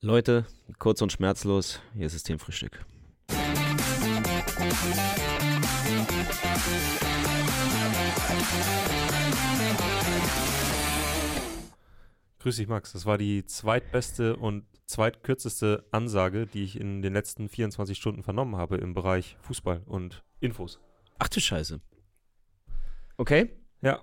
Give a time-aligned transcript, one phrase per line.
[0.00, 0.46] Leute,
[0.78, 2.84] kurz und schmerzlos, hier ist Systemfrühstück.
[12.40, 12.92] Grüß dich, Max.
[12.92, 18.56] Das war die zweitbeste und zweitkürzeste Ansage, die ich in den letzten 24 Stunden vernommen
[18.56, 20.78] habe im Bereich Fußball und Infos.
[21.18, 21.80] Ach du Scheiße.
[23.16, 23.50] Okay.
[23.82, 24.00] Ja.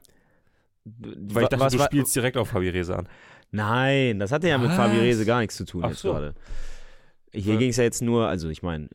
[0.83, 3.07] Weil ich dachte, Was du war- spielst direkt auf Fabi Reza an.
[3.55, 4.75] Nein, das hatte ja mit Was?
[4.75, 6.11] Fabi Rese gar nichts zu tun Ach jetzt so.
[6.11, 6.33] gerade.
[7.31, 7.59] Hier Ja.
[7.59, 8.89] ging es ja jetzt nur, also ich meine,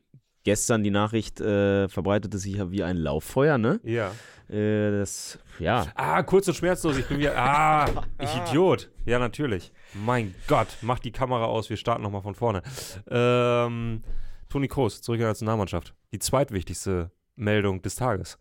[0.45, 3.81] gestern die Nachricht äh, verbreitete sich ja wie ein Lauffeuer, ne?
[3.85, 4.13] Ja.
[4.49, 6.97] Äh, das, ja, Ah, kurz und schmerzlos.
[6.99, 7.37] Ich bin wieder.
[7.37, 7.87] Ah,
[8.21, 8.91] ich Idiot.
[9.07, 9.73] Ja, natürlich.
[9.95, 11.71] Mein Gott, mach die Kamera aus.
[11.71, 12.63] Wir starten nochmal von vorne.
[13.09, 14.03] Ähm,
[14.49, 15.95] Toni Kroos, zurück in die Nationalmannschaft.
[16.13, 18.39] Die zweitwichtigste Meldung des Tages.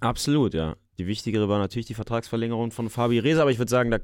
[0.00, 0.76] absolut, ja.
[0.98, 3.98] Die wichtigere war natürlich die Vertragsverlängerung von Fabi Reza, aber ich würde sagen, da,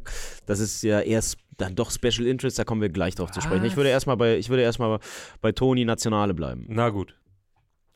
[0.46, 3.64] das ist ja erst dann doch Special Interest, da kommen wir gleich drauf zu sprechen.
[3.64, 4.98] Ich würde erstmal bei, ich würde erstmal
[5.40, 6.66] bei Toni Nationale bleiben.
[6.68, 7.14] Na gut.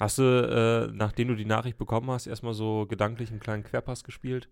[0.00, 4.04] Hast du, äh, nachdem du die Nachricht bekommen hast, erstmal so gedanklich einen kleinen Querpass
[4.04, 4.48] gespielt?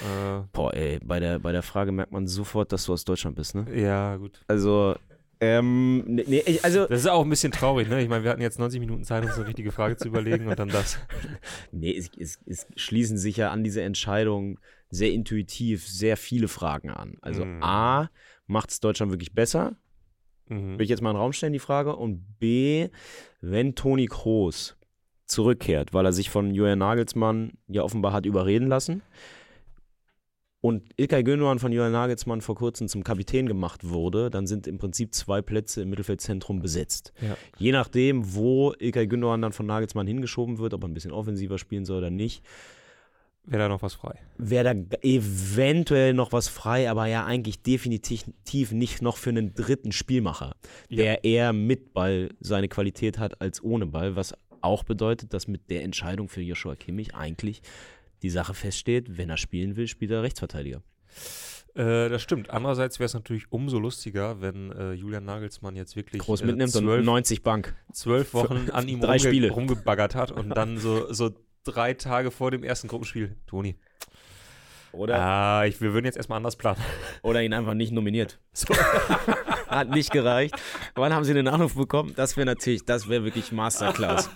[0.00, 3.36] Äh, Boah, ey, bei der, bei der Frage merkt man sofort, dass du aus Deutschland
[3.36, 3.66] bist, ne?
[3.74, 4.40] ja, gut.
[4.48, 4.96] Also,
[5.42, 8.00] ähm, nee, ich- also, Das ist auch ein bisschen traurig, ne?
[8.00, 10.58] Ich meine, wir hatten jetzt 90 Minuten Zeit, uns eine richtige Frage zu überlegen und
[10.58, 10.98] dann das.
[11.72, 16.90] nee, es, es, es schließen sich ja an diese Entscheidung sehr intuitiv sehr viele Fragen
[16.90, 17.16] an.
[17.22, 17.62] Also, Mhm.
[17.62, 18.10] A,
[18.46, 19.76] macht es Deutschland wirklich besser?
[20.48, 20.78] Mhm.
[20.78, 21.96] Will ich jetzt mal in den Raum stellen, die Frage.
[21.96, 22.88] Und B,
[23.40, 24.76] wenn Toni Kroos
[25.26, 29.02] zurückkehrt, weil er sich von Julian Nagelsmann ja offenbar hat überreden lassen
[30.62, 34.78] und Ilkay Gündogan von Julian Nagelsmann vor kurzem zum Kapitän gemacht wurde, dann sind im
[34.78, 37.12] Prinzip zwei Plätze im Mittelfeldzentrum besetzt.
[37.20, 37.36] Ja.
[37.58, 41.58] Je nachdem, wo Ilkay Gündogan dann von Nagelsmann hingeschoben wird, ob er ein bisschen offensiver
[41.58, 42.44] spielen soll oder nicht,
[43.44, 44.20] Wäre da noch was frei?
[44.38, 49.90] wäre da eventuell noch was frei, aber ja eigentlich definitiv nicht noch für einen dritten
[49.90, 50.54] Spielmacher,
[50.90, 55.70] der eher mit Ball seine Qualität hat als ohne Ball, was auch bedeutet, dass mit
[55.70, 57.62] der Entscheidung für Joshua Kimmich eigentlich
[58.22, 60.82] die Sache feststeht, wenn er spielen will, spielt er Rechtsverteidiger.
[61.74, 62.50] Äh, das stimmt.
[62.50, 66.74] Andererseits wäre es natürlich umso lustiger, wenn äh, Julian Nagelsmann jetzt wirklich Groß äh, mitnimmt
[66.76, 67.74] und zwölf, 90 Bank.
[67.92, 69.50] zwölf Wochen an ihm drei rumge Spiele.
[69.50, 71.30] rumgebaggert hat und dann so, so
[71.64, 73.76] drei Tage vor dem ersten Gruppenspiel, Toni,
[74.92, 76.80] Oder, ah, ich, wir würden jetzt erstmal anders planen.
[77.22, 78.38] oder ihn einfach nicht nominiert.
[78.52, 78.74] So.
[79.66, 80.54] Hat nicht gereicht.
[80.94, 82.12] Wann haben sie den Anruf bekommen?
[82.14, 84.28] Das wäre natürlich, das wäre wirklich Masterclass.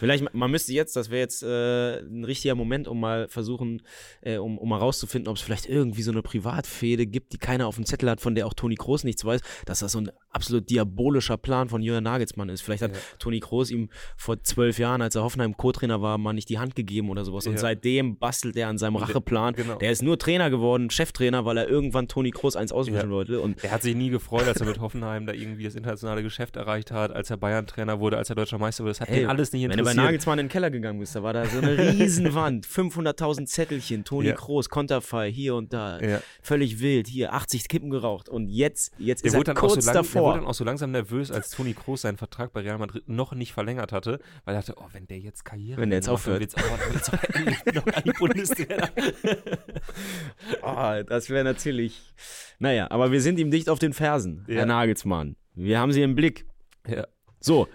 [0.00, 3.82] Vielleicht, man müsste jetzt, das wäre jetzt äh, ein richtiger Moment, um mal versuchen,
[4.22, 7.66] äh, um, um mal rauszufinden, ob es vielleicht irgendwie so eine Privatfehde gibt, die keiner
[7.66, 10.10] auf dem Zettel hat, von der auch Toni Kroos nichts weiß, dass das so ein
[10.30, 12.62] absolut diabolischer Plan von Julian Nagelsmann ist.
[12.62, 12.98] Vielleicht hat Ja.
[13.18, 16.74] Toni Kroos ihm vor zwölf Jahren, als er Hoffenheim Co-Trainer war, mal nicht die Hand
[16.74, 17.46] gegeben oder sowas.
[17.46, 17.58] Und Ja.
[17.58, 19.54] seitdem bastelt er an seinem Racheplan.
[19.54, 19.76] genau.
[19.76, 23.10] Der ist nur Trainer geworden, Cheftrainer, weil er irgendwann Toni Kroos eins auswischen Ja.
[23.10, 23.40] wollte.
[23.40, 26.56] Und Er hat sich nie gefreut, als er mit Hoffenheim da irgendwie das internationale Geschäft
[26.56, 28.92] erreicht hat, als er Bayern-Trainer wurde, als er deutscher Meister wurde.
[28.92, 30.02] Das hat Hey, ihn alles nicht du bei.
[30.04, 34.28] Nagelsmann in den Keller gegangen bist, da war da so eine Riesenwand, 500.000 Zettelchen, Toni
[34.28, 34.34] Ja.
[34.34, 36.20] Kroos, Konterfei, hier und da, Ja.
[36.42, 39.86] völlig wild, hier 80 Kippen geraucht und jetzt, jetzt Der ist er auch so kurz
[39.86, 40.22] lang, der davor.
[40.22, 43.32] wurde dann auch so langsam nervös, als Toni Kroos seinen Vertrag bei Real Madrid noch
[43.34, 46.14] nicht verlängert hatte, weil er dachte, oh, wenn der jetzt Karriere Wenn der jetzt macht,
[46.14, 46.40] aufhört.
[46.40, 48.90] dann wird's auch, dann wird's auch endlich noch ein Bundestrainer.
[50.62, 52.14] Ah, das wäre natürlich,
[52.58, 54.56] naja, aber wir sind ihm dicht auf den Fersen, Ja.
[54.56, 55.36] Herr Nagelsmann.
[55.54, 56.46] Wir haben sie im Blick.
[56.88, 57.06] Ja.
[57.40, 57.68] So,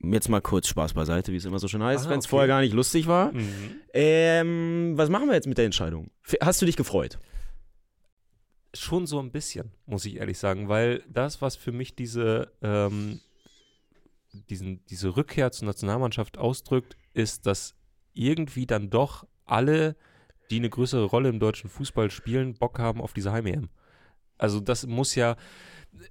[0.00, 2.30] jetzt mal kurz Spaß beiseite, wie es immer so schön heißt, Ah, wenn es okay.
[2.30, 3.32] vorher gar nicht lustig war.
[3.32, 3.80] Mhm.
[3.92, 6.10] Ähm, was machen wir jetzt mit der Entscheidung?
[6.40, 7.18] Hast du dich gefreut?
[8.74, 13.20] Schon so ein bisschen, muss ich ehrlich sagen, weil das, was für mich diese, ähm,
[14.50, 17.74] diesen, diese Rückkehr zur Nationalmannschaft ausdrückt, ist, dass
[18.12, 19.96] irgendwie dann doch alle,
[20.50, 23.68] die eine größere Rolle im deutschen Fußball spielen, Bock haben auf diese Heim-EM.
[24.36, 25.36] Also das muss ja,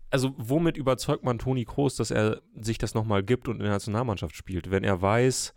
[0.09, 3.71] also womit überzeugt man Toni Kroos, dass er sich das nochmal gibt und in der
[3.71, 5.53] Nationalmannschaft spielt, wenn er weiß,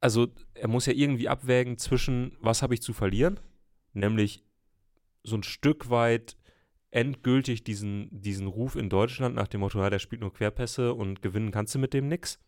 [0.00, 3.40] also er muss ja irgendwie abwägen zwischen, was habe ich zu verlieren,
[3.92, 4.44] nämlich
[5.22, 6.36] so ein Stück weit
[6.90, 11.20] endgültig diesen, diesen Ruf in Deutschland nach dem Motto, ja, der spielt nur Querpässe und
[11.22, 12.38] gewinnen kannst du mit dem nix.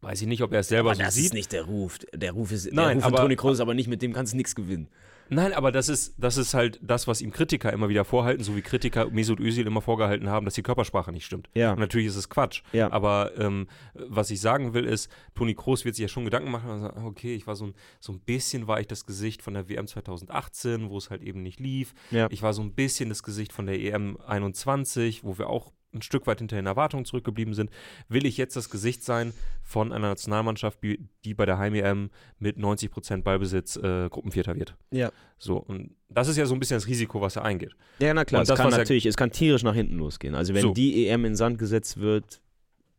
[0.00, 1.26] Weiß ich nicht, ob er es selber aber so das sieht.
[1.26, 1.98] ist nicht der Ruf.
[2.14, 4.32] Der Ruf ist der Nein, Ruf von aber- Toni Kroos, aber nicht mit dem kannst
[4.32, 4.88] du nichts gewinnen.
[5.30, 8.54] Nein, aber das ist, das ist halt das, was ihm Kritiker immer wieder vorhalten, so
[8.56, 11.48] wie Kritiker Mesut Özil immer vorgehalten haben, dass die Körpersprache nicht stimmt.
[11.54, 11.72] Ja.
[11.72, 12.60] Und natürlich ist es Quatsch.
[12.74, 12.92] Ja.
[12.92, 16.68] Aber ähm, was ich sagen will, ist, Toni Kroos wird sich ja schon Gedanken machen
[16.68, 19.54] und sagen, okay, ich war so ein, so ein bisschen war ich das Gesicht von
[19.54, 21.94] der WM 2018, wo es halt eben nicht lief.
[22.10, 22.26] Ja.
[22.30, 26.02] Ich war so ein bisschen das Gesicht von der EM 21, wo wir auch ein
[26.02, 27.70] Stück weit hinter den Erwartungen zurückgeblieben sind,
[28.08, 29.32] will ich jetzt das Gesicht sein
[29.62, 34.76] von einer Nationalmannschaft, die bei der Heim-EM mit 90% Ballbesitz äh, Gruppenvierter wird.
[34.90, 35.10] Ja.
[35.38, 37.74] So, und das ist ja so ein bisschen das Risiko, was er eingeht.
[37.98, 39.96] Ja, na klar, Und es das, kann was er- natürlich, es kann tierisch nach hinten
[39.96, 40.34] losgehen.
[40.34, 40.72] Also wenn So.
[40.72, 42.40] die EM in Sand gesetzt wird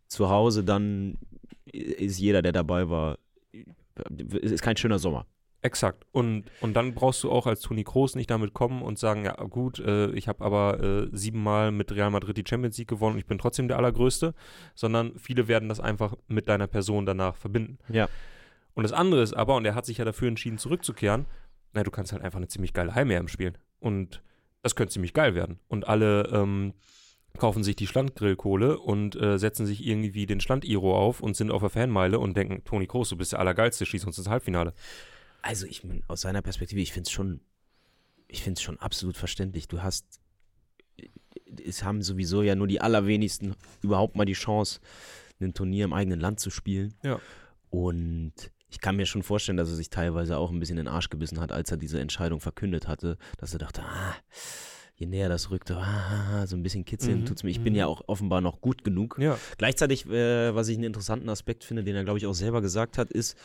[0.07, 1.17] zu Hause, dann
[1.65, 3.17] ist jeder, der dabei war,
[4.41, 5.25] es ist kein schöner Sommer.
[5.65, 6.05] Exakt.
[6.11, 9.33] Und, und dann brauchst du auch als Toni Kroos nicht damit kommen und sagen, ja
[9.33, 13.17] gut, äh, ich habe aber äh, siebenmal mit Real Madrid die Champions League gewonnen und
[13.17, 14.35] ich bin trotzdem der Allergrößte,
[14.75, 17.79] sondern viele werden das einfach mit deiner Person danach verbinden.
[17.89, 18.07] Ja.
[18.75, 21.25] Und das andere ist aber, und er hat sich ja dafür entschieden zurückzukehren,
[21.73, 23.57] na, du kannst halt einfach eine ziemlich geile Heim-EM spielen.
[23.79, 24.21] Und
[24.61, 25.59] das könnte ziemlich geil werden.
[25.67, 26.75] Und alle ähm,
[27.39, 31.61] kaufen sich die Standgrillkohle und äh, setzen sich irgendwie den Stand-Iro auf und sind auf
[31.61, 34.75] der Fanmeile und denken, Toni Kroos, du bist der Allergeilste, schieß uns ins Halbfinale.
[35.45, 37.39] Also ich mein, aus seiner Perspektive, ich finde es schon,
[38.27, 39.67] ich finde es schon absolut verständlich.
[39.67, 40.19] Du hast,
[41.63, 43.53] es haben sowieso ja nur die allerwenigsten
[43.83, 44.79] überhaupt mal die Chance,
[45.39, 46.95] ein Turnier im eigenen Land zu spielen.
[47.03, 47.19] Ja.
[47.69, 48.33] Und
[48.69, 51.11] ich kann mir schon vorstellen, dass er sich teilweise auch ein bisschen in den Arsch
[51.11, 54.15] gebissen hat, als er diese Entscheidung verkündet hatte, dass er dachte, ah,
[54.95, 57.51] je näher das rückte, ah, so ein bisschen kitzeln Mhm, tut's mir.
[57.51, 57.65] Ich mhm.
[57.65, 59.17] bin ja auch offenbar noch gut genug.
[59.19, 59.37] Ja.
[59.59, 62.97] Gleichzeitig, äh, was ich einen interessanten Aspekt finde, den er, glaube ich, auch selber gesagt
[62.97, 63.37] hat, ist,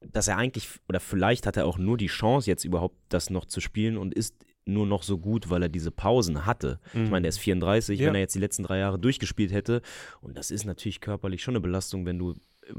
[0.00, 3.44] dass er eigentlich, oder vielleicht hat er auch nur die Chance, jetzt überhaupt das noch
[3.46, 6.78] zu spielen und ist nur noch so gut, weil er diese Pausen hatte.
[6.92, 8.06] Ich meine, der ist 34, Ja.
[8.08, 9.80] wenn er jetzt die letzten drei Jahre durchgespielt hätte.
[10.20, 12.72] Und das ist natürlich körperlich schon eine Belastung, wenn du äh,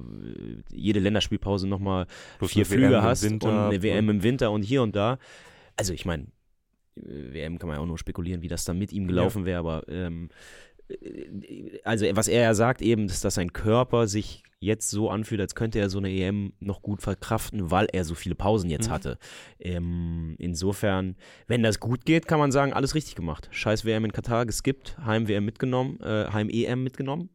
[0.72, 2.06] jede Länderspielpause nochmal
[2.44, 5.18] vier Flüge WM hast Winter und eine WM im Winter und hier und da.
[5.78, 6.28] Also ich meine,
[6.96, 9.88] WM kann man ja auch nur spekulieren, wie das dann mit ihm gelaufen wäre, aber
[9.88, 10.34] ähm, äh,
[11.84, 15.56] also was er ja sagt eben, ist, dass sein Körper sich jetzt so anfühlt, als
[15.56, 18.92] könnte er so eine EM noch gut verkraften, weil er so viele Pausen jetzt Mhm.
[18.92, 19.18] hatte.
[19.60, 21.16] Ähm, insofern,
[21.48, 23.48] wenn das gut geht, kann man sagen, alles richtig gemacht.
[23.52, 27.30] Scheiß WM in Katar geskippt, Heim-WM mitgenommen, äh, Heim-EM mitgenommen.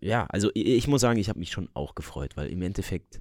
[0.00, 3.20] Ja, also ich, ich muss sagen, ich habe mich schon auch gefreut, weil im Endeffekt,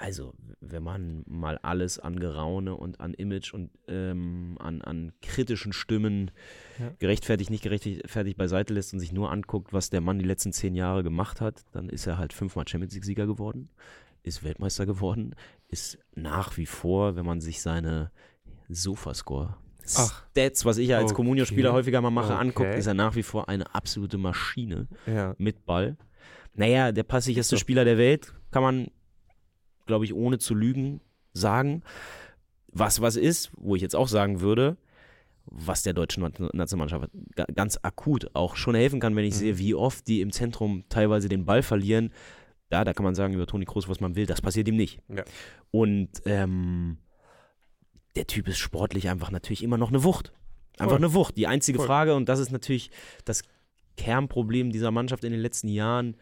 [0.00, 5.72] also wenn man mal alles an Geraune und an Image und ähm, an, an kritischen
[5.72, 6.30] Stimmen
[6.78, 6.92] Ja.
[6.98, 10.74] gerechtfertigt, nicht gerechtfertigt beiseite lässt und sich nur anguckt, was der Mann die letzten zehn
[10.74, 13.68] Jahre gemacht hat, dann ist er halt fünfmal Champions League-Sieger geworden,
[14.22, 15.34] ist Weltmeister geworden,
[15.68, 18.10] ist nach wie vor, wenn man sich seine
[18.68, 19.56] Sofascore
[19.96, 20.24] Ach.
[20.32, 21.14] Stats, was ich ja als Okay.
[21.14, 22.40] Communio-Spieler häufiger mal mache, Okay.
[22.42, 25.34] anguckt, ist er nach wie vor eine absolute Maschine Ja.
[25.38, 25.96] mit Ball.
[26.54, 27.56] Naja, der passigste so.
[27.56, 28.88] Spieler der Welt, kann man,
[29.86, 31.00] glaube ich, ohne zu lügen
[31.32, 31.82] sagen.
[32.68, 34.76] Was was ist, wo ich jetzt auch sagen würde,
[35.46, 39.38] was der deutschen Nat- Nationalmannschaft ga- ganz akut auch schon helfen kann, wenn ich Mhm.
[39.38, 42.12] sehe, wie oft die im Zentrum teilweise den Ball verlieren.
[42.68, 44.26] Da, da kann man sagen über Toni Kroos, was man will.
[44.26, 45.00] Das passiert ihm nicht.
[45.08, 45.22] Ja.
[45.70, 46.98] Und ähm,
[48.16, 50.32] der Typ ist sportlich einfach natürlich immer noch eine Wucht.
[50.78, 51.04] Einfach Voll.
[51.04, 51.36] eine Wucht.
[51.36, 51.86] Die einzige Voll.
[51.86, 52.90] Frage, und das ist natürlich
[53.24, 53.42] das
[53.96, 56.16] Kernproblem dieser Mannschaft in den letzten Jahren,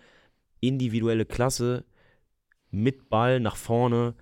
[0.60, 1.84] individuelle Klasse
[2.74, 4.14] mit Ball nach vorne,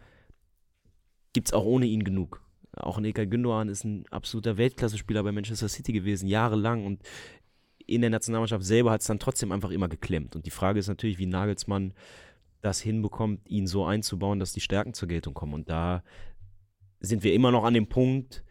[1.32, 2.42] gibt es auch ohne ihn genug.
[2.76, 6.86] Auch ein Ilkay Gündoğan ist ein absoluter Weltklasse-Spieler bei Manchester City gewesen, jahrelang.
[6.86, 7.02] Und
[7.86, 10.36] in der Nationalmannschaft selber hat es dann trotzdem einfach immer geklemmt.
[10.36, 11.92] Und die Frage ist natürlich, wie Nagelsmann
[12.60, 15.54] das hinbekommt, ihn so einzubauen, dass die Stärken zur Geltung kommen.
[15.54, 16.02] Und da
[17.00, 18.44] sind wir immer noch an dem Punkt,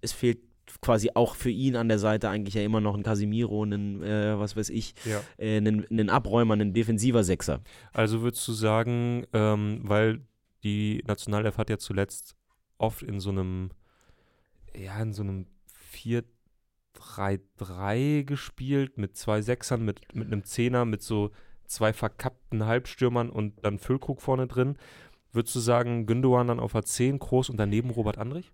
[0.00, 0.38] es fehlt
[0.80, 4.38] quasi auch für ihn an der Seite eigentlich ja immer noch ein Casimiro, einen, äh,
[4.38, 5.20] was weiß ich, ja.
[5.36, 7.60] äh, einen, einen Abräumer, einen defensiver Sechser.
[7.92, 10.20] Also würdest du sagen, ähm, weil
[10.62, 12.36] die Nationalelf hat ja zuletzt
[12.78, 13.70] oft in so einem,
[14.76, 15.46] ja, in so einem
[16.96, 21.32] 4-3-3 gespielt, mit zwei Sechsern, mit, mit einem Zehner, mit so
[21.66, 24.76] zwei verkappten Halbstürmern und dann Füllkrug vorne drin.
[25.32, 28.52] Würdest du sagen, Gündogan dann auf A10, Groß und daneben Robert Andrich?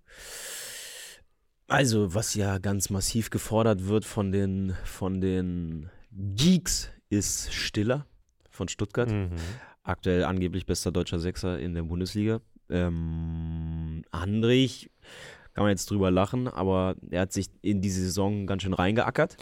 [1.74, 8.06] Also, was ja ganz massiv gefordert wird von den, von den Geeks, ist Stiller
[8.48, 9.10] von Stuttgart.
[9.10, 9.32] Mhm.
[9.82, 12.40] Aktuell angeblich bester deutscher Sechser in der Bundesliga.
[12.70, 14.88] Ähm, Andrich,
[15.54, 19.36] kann man jetzt drüber lachen, aber er hat sich in diese Saison ganz schön reingeackert.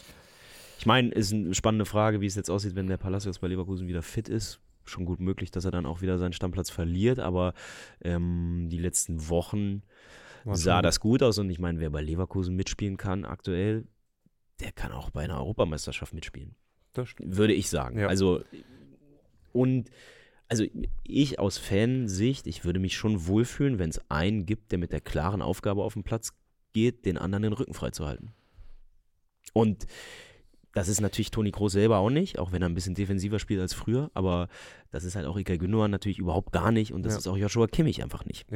[0.79, 3.89] Ich meine, ist eine spannende Frage, wie es jetzt aussieht, wenn der Palacios bei Leverkusen
[3.89, 4.59] wieder fit ist.
[4.87, 7.53] Schon gut möglich, dass er dann auch wieder seinen Stammplatz verliert, aber
[8.01, 9.83] ähm, die letzten Wochen
[10.53, 13.87] sah das gut aus und ich meine, wer bei Leverkusen mitspielen kann aktuell,
[14.61, 16.55] der kann auch bei einer Europameisterschaft mitspielen
[16.93, 17.37] Das stimmt.
[17.37, 17.99] würde ich sagen.
[17.99, 18.09] Ja.
[18.09, 18.43] Also
[19.53, 19.91] und
[20.49, 20.65] also
[21.05, 25.01] ich aus Fansicht, ich würde mich schon wohlfühlen, wenn es einen gibt, der mit der
[25.01, 26.33] klaren Aufgabe auf den Platz
[26.75, 28.33] geht, den anderen den Rücken freizuhalten.
[29.55, 29.87] Und
[30.75, 33.61] das ist natürlich Toni Kroos selber auch nicht, auch wenn er ein bisschen defensiver spielt
[33.61, 34.49] als früher, aber
[34.91, 37.19] das ist halt auch Ilkay Gündoğan natürlich überhaupt gar nicht und das Ja.
[37.19, 38.47] ist auch Joshua Kimmich einfach nicht.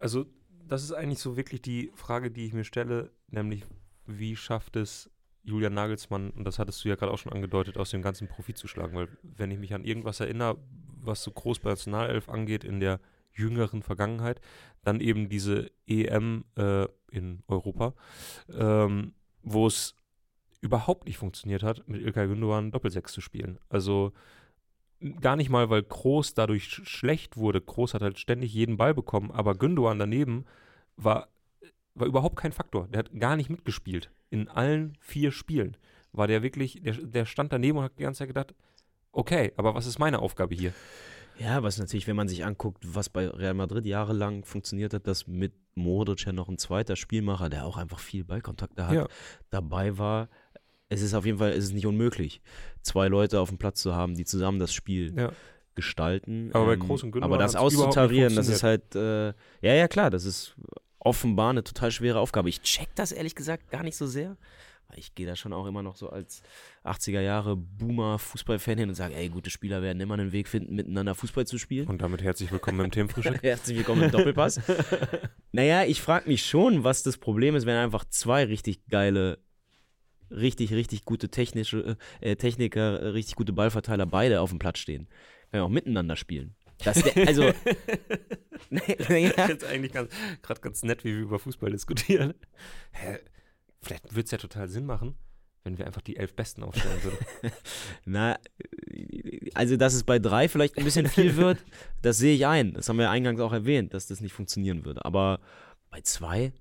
[0.00, 0.26] Also,
[0.68, 3.64] das ist eigentlich so wirklich die Frage, die ich mir stelle, nämlich,
[4.06, 5.10] wie schafft es
[5.42, 8.56] Julian Nagelsmann, und das hattest du ja gerade auch schon angedeutet, aus dem ganzen Profit
[8.56, 8.96] zu schlagen.
[8.96, 10.56] Weil wenn ich mich an irgendwas erinnere,
[10.96, 13.00] was so groß bei Nationalelf angeht in der
[13.32, 14.40] jüngeren Vergangenheit,
[14.82, 17.94] dann eben diese EM äh, in Europa,
[18.48, 19.96] ähm, wo es
[20.60, 23.58] überhaupt nicht funktioniert hat, mit Ilkay Gündogan Doppelsechs zu spielen.
[23.68, 24.12] Also
[25.20, 27.60] gar nicht mal, weil Groß dadurch schlecht wurde.
[27.60, 30.44] Groß hat halt ständig jeden Ball bekommen, aber Gündogan daneben
[30.96, 31.28] war,
[31.94, 32.88] war überhaupt kein Faktor.
[32.88, 34.10] Der hat gar nicht mitgespielt.
[34.30, 35.76] In allen vier Spielen
[36.12, 38.54] war der wirklich, der, der stand daneben und hat die ganze Zeit gedacht,
[39.12, 40.72] okay, aber was ist meine Aufgabe hier?
[41.38, 45.26] Ja, was natürlich, wenn man sich anguckt, was bei Real Madrid jahrelang funktioniert hat, dass
[45.26, 49.08] mit Modric ja noch ein zweiter Spielmacher, der auch einfach viel Ballkontakte hat, Ja.
[49.50, 50.28] dabei war.
[50.88, 52.40] Es ist auf jeden Fall, es ist nicht unmöglich,
[52.82, 55.32] zwei Leute auf dem Platz zu haben, die zusammen das Spiel Ja.
[55.74, 56.50] gestalten.
[56.52, 59.34] Aber bei Ähm, Groß und Gündogan Aber das auszutarieren, das ist halt, äh, ja,
[59.74, 60.54] ja, klar, das ist
[60.98, 62.48] offenbar eine total schwere Aufgabe.
[62.48, 64.36] Ich check das ehrlich gesagt gar nicht so sehr.
[64.88, 66.42] weil Ich gehe da schon auch immer noch so als
[66.84, 71.14] 80er Jahre Boomer-Fußballfan hin und sage, ey, gute Spieler werden immer einen Weg finden, miteinander
[71.14, 71.88] Fußball zu spielen.
[71.88, 73.38] Und damit herzlich willkommen im Themenfrühstück.
[73.42, 74.60] Herzlich willkommen im Doppelpass.
[75.52, 79.38] naja, ich frage mich schon, was das Problem ist, wenn einfach zwei richtig geile,
[80.34, 85.08] richtig, richtig gute technische äh, Techniker, äh, richtig gute Ballverteiler beide auf dem Platz stehen.
[85.50, 86.54] Können ja auch miteinander spielen.
[86.78, 87.42] Das wär, also,
[88.70, 92.34] naja, Jetzt eigentlich gerade ganz nett, wie wir über Fußball diskutieren.
[92.92, 93.18] Hä?
[93.82, 95.14] Vielleicht würde es ja total Sinn machen,
[95.62, 97.18] wenn wir einfach die elf Besten aufstellen würden.
[98.04, 98.38] na,
[99.54, 101.62] also, dass es bei drei vielleicht ein bisschen viel wird,
[102.02, 102.72] das sehe ich ein.
[102.72, 105.04] Das haben wir eingangs auch erwähnt, dass das nicht funktionieren würde.
[105.04, 105.40] Aber
[105.90, 106.52] bei zwei,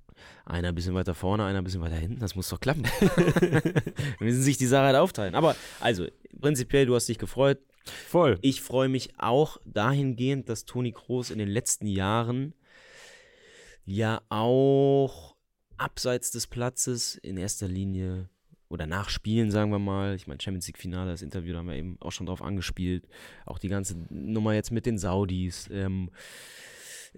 [0.46, 2.84] einer ein bisschen weiter vorne, einer ein bisschen weiter hinten, das muss doch klappen.
[3.40, 3.64] Wir
[4.20, 5.36] müssen sich die Sache halt aufteilen.
[5.36, 6.08] Aber, also,
[6.40, 7.60] prinzipiell, du hast dich gefreut.
[7.86, 8.38] Voll.
[8.42, 12.54] Ich freue mich auch dahingehend, dass Toni Kroos in den letzten Jahren
[13.86, 15.36] ja auch
[15.78, 18.30] abseits des Platzes in erster Linie
[18.70, 21.68] oder nach Spielen, sagen wir mal, ich meine Champions League Finale, das Interview, da haben
[21.68, 23.08] wir eben auch schon drauf angespielt,
[23.46, 26.10] auch die ganze Nummer jetzt mit den Saudis, ähm,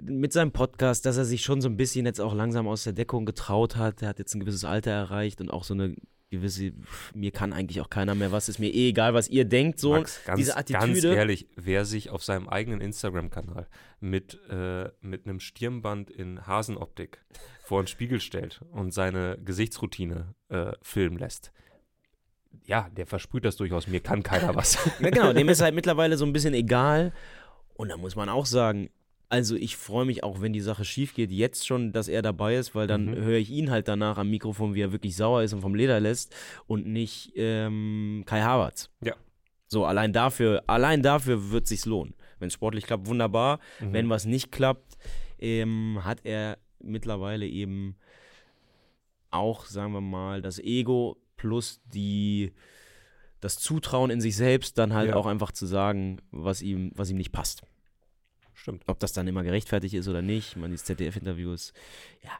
[0.02, 2.94] mit seinem Podcast, dass er sich schon so ein bisschen jetzt auch langsam aus der
[2.94, 4.02] Deckung getraut hat.
[4.02, 5.96] Er hat jetzt ein gewisses Alter erreicht und auch so eine
[6.30, 6.74] gewisse,
[7.14, 9.92] mir kann eigentlich auch keiner mehr was, ist mir eh egal, was ihr denkt, so
[9.92, 11.14] Max, ganz, diese ganz Attitüde.
[11.14, 13.68] ehrlich, wer sich auf seinem eigenen Instagram-Kanal
[14.00, 17.24] mit, äh, mit einem Stirnband in Hasenoptik
[17.64, 21.52] vor einen Spiegel stellt und seine Gesichtsroutine äh, filmen lässt,
[22.64, 23.88] ja, der versprüht das durchaus.
[23.88, 24.78] Mir kann keiner was.
[25.00, 27.14] Ja, genau, dem ist halt mittlerweile so ein bisschen egal.
[27.76, 28.90] Und da muss man auch sagen,
[29.30, 32.56] also ich freue mich auch, wenn die Sache schief geht, jetzt schon, dass er dabei
[32.58, 33.16] ist, weil dann Mhm.
[33.24, 36.00] höre ich ihn halt danach am Mikrofon, wie er wirklich sauer ist und vom Leder
[36.00, 36.36] lässt
[36.68, 38.90] und nicht ähm, Kai Havertz.
[39.02, 39.16] Ja.
[39.68, 42.14] So, allein dafür, allein dafür wird sich's lohnen.
[42.40, 43.60] Wenn es sportlich klappt, wunderbar.
[43.80, 43.94] Mhm.
[43.94, 44.98] Wenn was nicht klappt,
[45.40, 47.96] ähm, hat er mittlerweile eben
[49.32, 52.54] auch, sagen wir mal, das Ego plus die
[53.42, 55.16] das Zutrauen in sich selbst, dann halt Ja.
[55.18, 57.64] auch einfach zu sagen, was ihm, was ihm nicht passt.
[58.56, 58.84] Stimmt.
[58.88, 60.56] Ob das dann immer gerechtfertigt ist oder nicht.
[60.76, 61.74] ZDF-Interview ist,
[62.24, 62.32] ja,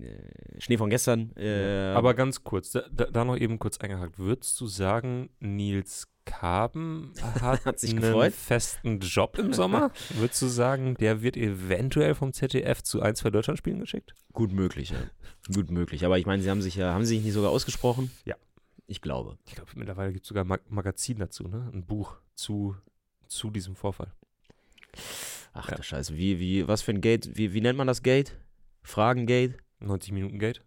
[0.00, 1.34] äh, Schnee von gestern.
[1.36, 4.18] Äh, Aber ganz kurz, da, da, noch eben kurz eingehakt.
[4.18, 8.32] Würdest du sagen, Nils Kaben hat, Hat sich einen gefreut?
[8.32, 9.90] festen Job im Sommer?
[10.10, 14.14] Würdest du sagen, der wird eventuell vom ZDF zu ein, zwei Deutschlandspielen geschickt?
[14.32, 14.98] gut möglich, ja.
[15.52, 16.04] Gut möglich.
[16.04, 18.10] Aber ich meine, sie haben sich ja, haben sie sich nicht sogar ausgesprochen?
[18.24, 18.36] Ja.
[18.86, 19.38] Ich glaube.
[19.46, 21.70] Ich glaube, mittlerweile gibt es sogar ein Mag Magazin dazu, ne?
[21.72, 22.76] Ein Buch zu,
[23.26, 24.12] zu diesem Vorfall.
[25.52, 25.76] Ach Ja.
[25.76, 28.36] du Scheiße, wie, wie, was für ein Gate, wie, wie nennt man das Gate?
[28.82, 29.54] Fragengate?
[29.80, 30.62] 90 Minuten Gate.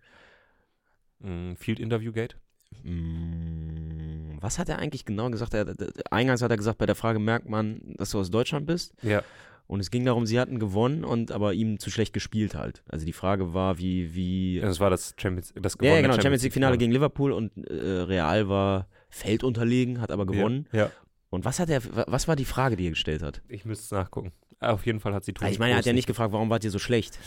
[1.19, 2.35] Mm, Field Interview Gate.
[2.83, 5.53] Mm, Was hat er eigentlich genau gesagt?
[5.53, 8.65] Er, d- eingangs hat er gesagt, bei der Frage merkt man, dass du aus Deutschland
[8.65, 8.93] bist.
[9.01, 9.23] Ja.
[9.67, 12.83] Und es ging darum, sie hatten gewonnen und aber ihm zu schlecht gespielt halt.
[12.87, 14.59] Also die Frage war, wie, wie.
[14.61, 16.77] Das war das Champions das gewonnene ja, genau, Champions League-Finale Finale.
[16.77, 20.67] gegen Liverpool und äh, Real war feldunterlegen, hat aber gewonnen.
[20.71, 20.79] Ja.
[20.85, 20.91] ja.
[21.31, 23.41] Und was hat er, wa- was war die Frage, die er gestellt hat?
[23.47, 24.31] Ich müsste es nachgucken.
[24.59, 26.49] Auf jeden Fall hat sie Toni Ah, ich meine, er hat ja nicht gefragt, warum
[26.49, 27.19] wart ihr so schlecht?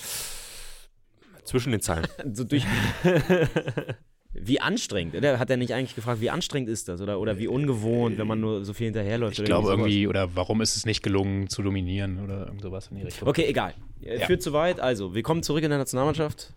[1.44, 2.06] Zwischen den Zeilen.
[2.32, 2.64] so durch.
[4.32, 5.38] wie anstrengend, oder?
[5.38, 7.00] Hat er nicht eigentlich gefragt, wie anstrengend ist das?
[7.00, 9.38] Oder, oder wie ungewohnt, wenn man nur so viel hinterherläuft?
[9.38, 12.96] Ich glaube irgendwie, oder warum ist es nicht gelungen zu dominieren oder irgend sowas in
[12.96, 13.28] die Richtung.
[13.28, 13.74] Okay, egal.
[14.02, 14.26] Äh, Ja.
[14.26, 14.80] Führt zu weit.
[14.80, 16.52] Also, wir kommen zurück in der Nationalmannschaft.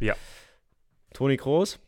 [0.00, 0.14] Ja.
[1.12, 1.78] Toni Kroos.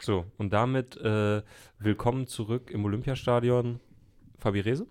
[0.00, 1.42] So, und damit äh,
[1.78, 3.78] willkommen zurück im Olympiastadion.
[4.38, 4.86] Fabi Rehse?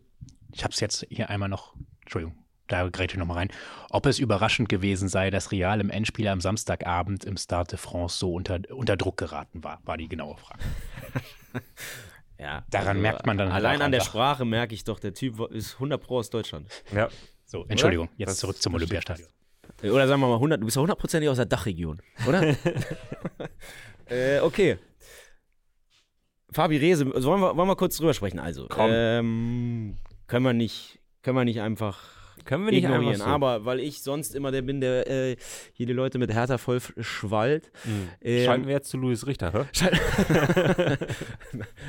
[0.53, 1.73] Ich habe es jetzt hier einmal noch,
[2.11, 3.51] Entschuldigung, da grätsche ich nochmal rein.
[3.89, 8.19] Ob es überraschend gewesen sei, dass Real im Endspiel am Samstagabend im Stade de France
[8.19, 10.59] so unter, unter Druck geraten war, war die genaue Frage.
[12.37, 12.65] Ja.
[12.71, 15.75] Daran merkt man dann halt Allein an der Sprache merke ich doch, der Typ ist
[15.75, 16.67] 100 Pro aus Deutschland.
[16.91, 17.07] Ja.
[17.45, 19.29] So, Entschuldigung, jetzt Das zurück zum Olympiastadion.
[19.83, 22.41] Oder sagen wir mal 100, du bist ja hundertprozentig aus der Dachregion, oder?
[24.09, 24.79] äh, okay.
[26.51, 28.39] Fabi Rehse, wollen wir, wollen wir kurz drüber sprechen?
[28.39, 28.89] Also, Komm.
[28.91, 31.99] ähm, können wir nicht, können wir nicht einfach
[32.45, 33.13] Können wir nicht ignorieren.
[33.13, 33.31] einfach so.
[33.31, 35.35] Aber weil ich sonst immer der bin, der äh,
[35.73, 37.71] hier die Leute mit Hertha voll schwallt.
[37.85, 38.09] Mhm.
[38.21, 39.65] Ähm, Schalten wir jetzt zu Louis Richter, hä?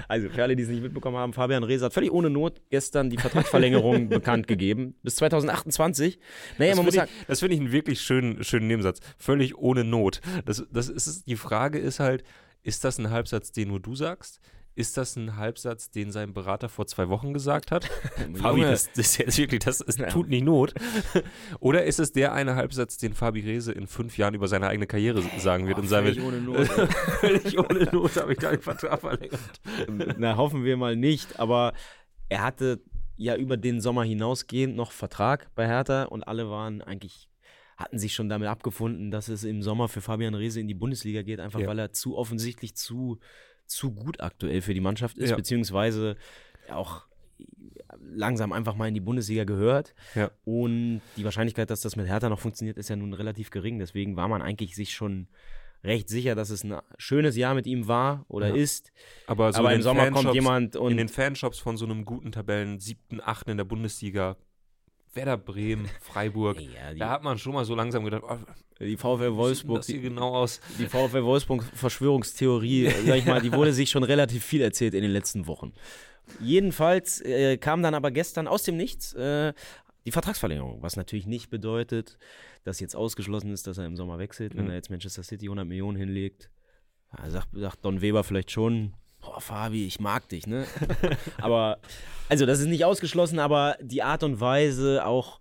[0.08, 3.10] also für alle, die es nicht mitbekommen haben, Fabian Rehse hat völlig ohne Not gestern
[3.10, 4.94] die Vertragsverlängerung bekannt gegeben.
[5.02, 6.18] Bis 2028.
[6.58, 9.00] Naja, Das man muss finde sagen, ich, das finde ich einen wirklich schönen, schönen Nebensatz.
[9.18, 10.20] Völlig ohne Not.
[10.44, 12.24] Das, das ist, die Frage ist halt,
[12.62, 14.40] ist das ein Halbsatz, den nur du sagst?
[14.74, 17.84] Ist das ein Halbsatz, den sein Berater vor zwei Wochen gesagt hat?
[18.34, 20.72] Fabi, das, das ist jetzt wirklich, das, das tut nicht Not.
[21.60, 24.86] Oder ist es der eine Halbsatz, den Fabi Rehse in fünf Jahren über seine eigene
[24.86, 26.68] Karriere sagen wird und sagen völlig wird, ohne Not.
[27.20, 29.60] völlig ohne Not habe ich deinen Vertrag verlängert.
[30.16, 31.74] Na, hoffen wir mal nicht, aber
[32.30, 32.80] er hatte
[33.16, 37.28] ja über den Sommer hinausgehend noch Vertrag bei Hertha und alle waren eigentlich,
[37.76, 41.20] hatten sich schon damit abgefunden, dass es im Sommer für Fabian Rehse in die Bundesliga
[41.20, 41.66] geht, einfach Ja.
[41.66, 43.18] weil er zu offensichtlich zu,
[43.72, 45.36] zu gut aktuell für die Mannschaft ist, Ja.
[45.36, 46.16] beziehungsweise
[46.70, 47.02] auch
[48.14, 49.94] langsam einfach mal in die Bundesliga gehört.
[50.14, 50.30] Ja.
[50.44, 53.78] Und die Wahrscheinlichkeit, dass das mit Hertha noch funktioniert, ist ja nun relativ gering.
[53.78, 55.28] Deswegen war man eigentlich sich schon
[55.84, 58.54] recht sicher, dass es ein schönes Jahr mit ihm war oder Ja.
[58.54, 58.92] ist.
[59.26, 62.04] Aber, so Aber im Sommer kommt Fanshops- jemand und in den Fanshops von so einem
[62.04, 64.36] guten Tabellen, siebten, achten in der Bundesliga,
[65.14, 68.36] Werder Bremen, Freiburg, Ja, die, da hat man schon mal so langsam gedacht, oh,
[68.80, 70.60] die VfL Wolfsburg, das hier die, genau aus?
[70.78, 75.02] die VfL Wolfsburg Verschwörungstheorie, sag ich mal, die wurde sich schon relativ viel erzählt in
[75.02, 75.72] den letzten Wochen.
[76.40, 79.52] Jedenfalls äh, kam dann aber gestern aus dem Nichts äh,
[80.04, 82.16] die Vertragsverlängerung, was natürlich nicht bedeutet,
[82.64, 84.70] dass jetzt ausgeschlossen ist, dass er im Sommer wechselt, wenn Mhm.
[84.70, 86.50] er jetzt Manchester City 100 Millionen hinlegt.
[87.16, 90.66] Ja, sagt, sagt Don Weber vielleicht schon, boah, Fabi, ich mag dich, ne?
[91.40, 91.78] aber,
[92.28, 95.40] also das ist nicht ausgeschlossen, aber die Art und Weise auch,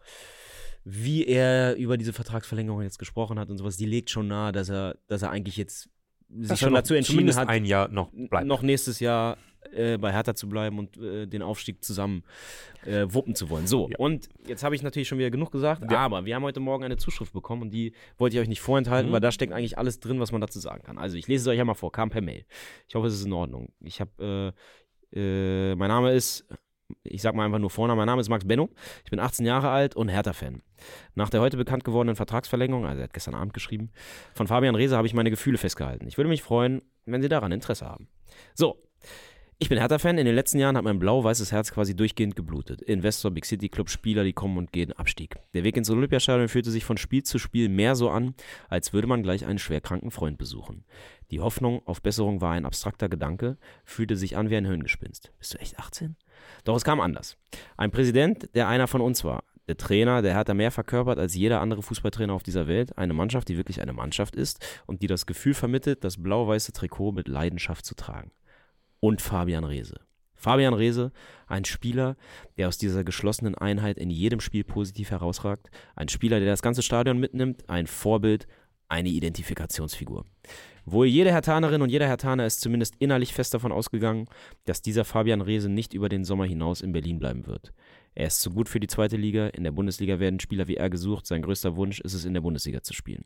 [0.84, 4.70] wie er über diese Vertragsverlängerung jetzt gesprochen hat und sowas, die legt schon nahe, dass
[4.70, 5.90] er, dass er eigentlich jetzt
[6.40, 8.48] sich schon dazu entschieden hat, ein Jahr noch bleibt.
[8.48, 9.38] noch nächstes Jahr
[9.74, 12.24] äh, bei Hertha zu bleiben und äh, den Aufstieg zusammen
[12.86, 13.68] äh, wuppen zu wollen.
[13.68, 13.98] So, Ja.
[14.00, 16.00] und jetzt habe ich natürlich schon wieder genug gesagt, Ja.
[16.00, 19.10] aber wir haben heute Morgen eine Zuschrift bekommen und die wollte ich euch nicht vorenthalten,
[19.10, 19.14] Mhm.
[19.14, 20.98] weil da steckt eigentlich alles drin, was man dazu sagen kann.
[20.98, 22.46] Also ich lese es euch ja mal vor, kam per Mail.
[22.88, 23.72] Ich hoffe, es ist in Ordnung.
[23.82, 24.54] Ich habe,
[25.14, 26.46] äh, äh, mein Name ist,
[27.04, 28.70] ich sag mal einfach nur Vorname, mein Name ist Max Benno,
[29.06, 30.62] ich bin 18 Jahre alt und Hertha-Fan.
[31.16, 33.92] Nach der heute bekannt gewordenen Vertragsverlängerung, also er hat gestern Abend geschrieben,
[34.34, 36.08] von Fabian Reese habe ich meine Gefühle festgehalten.
[36.08, 38.08] Ich würde mich freuen, wenn Sie daran Interesse haben.
[38.56, 38.82] So,
[39.62, 40.18] ich bin Hertha-Fan.
[40.18, 42.82] In den letzten Jahren hat mein blau-weißes Herz quasi durchgehend geblutet.
[42.82, 45.36] Investor, Big City Club, Spieler, die kommen und gehen, Abstieg.
[45.54, 48.34] Der Weg ins Olympiastadion fühlte sich von Spiel zu Spiel mehr so an,
[48.70, 50.84] als würde man gleich einen schwerkranken Freund besuchen.
[51.30, 55.32] Die Hoffnung auf Besserung war ein abstrakter Gedanke, fühlte sich an wie ein Hirngespinst.
[55.38, 56.16] Bist du echt 18?
[56.64, 57.38] Doch es kam anders.
[57.78, 59.44] Ein Präsident, der einer von uns war.
[59.68, 62.98] Der Trainer, der Hertha mehr verkörpert als jeder andere Fußballtrainer auf dieser Welt.
[62.98, 67.12] Eine Mannschaft, die wirklich eine Mannschaft ist und die das Gefühl vermittelt, das blau-weiße Trikot
[67.12, 68.32] mit Leidenschaft zu tragen
[69.02, 70.00] und Fabian Reese.
[70.36, 71.12] Fabian Reese,
[71.48, 72.16] ein Spieler,
[72.58, 76.82] der aus dieser geschlossenen Einheit in jedem Spiel positiv herausragt, ein Spieler, der das ganze
[76.82, 78.48] Stadion mitnimmt, ein Vorbild,
[78.88, 80.26] eine Identifikationsfigur.
[80.86, 84.28] Wohl jede Hertanerin und jeder Hertaner ist zumindest innerlich fest davon ausgegangen,
[84.66, 87.72] dass dieser Fabian Reese nicht über den Sommer hinaus in Berlin bleiben wird.
[88.16, 90.90] Er ist zu gut für die zweite Liga, in der Bundesliga werden Spieler wie er
[90.90, 93.26] gesucht, sein größter Wunsch ist es, in der Bundesliga zu spielen.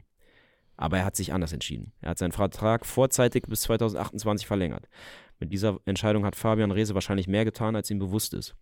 [0.77, 1.93] Aber er hat sich anders entschieden.
[2.01, 4.88] Er hat seinen Vertrag vorzeitig bis 2028 verlängert.
[5.39, 8.56] Mit dieser Entscheidung hat Fabian Reese wahrscheinlich mehr getan, als ihm bewusst ist.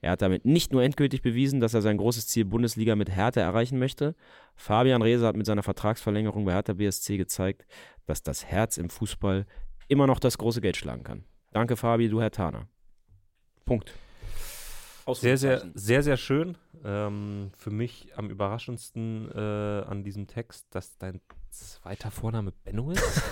[0.00, 3.40] Er hat damit nicht nur endgültig bewiesen, dass er sein großes Ziel Bundesliga mit Hertha
[3.40, 4.14] erreichen möchte.
[4.54, 7.64] Fabian Reese hat mit seiner Vertragsverlängerung bei Hertha BSC gezeigt,
[8.06, 9.46] dass das Herz im Fußball
[9.88, 11.24] immer noch das große Geld schlagen kann.
[11.52, 12.68] Danke, Fabi, du Herr Tana.
[13.64, 13.94] Punkt.
[15.14, 16.56] Sehr, sehr, sehr, sehr schön.
[16.84, 23.22] Ähm, für mich am überraschendsten äh, an diesem Text, dass dein zweiter Vorname Benno ist.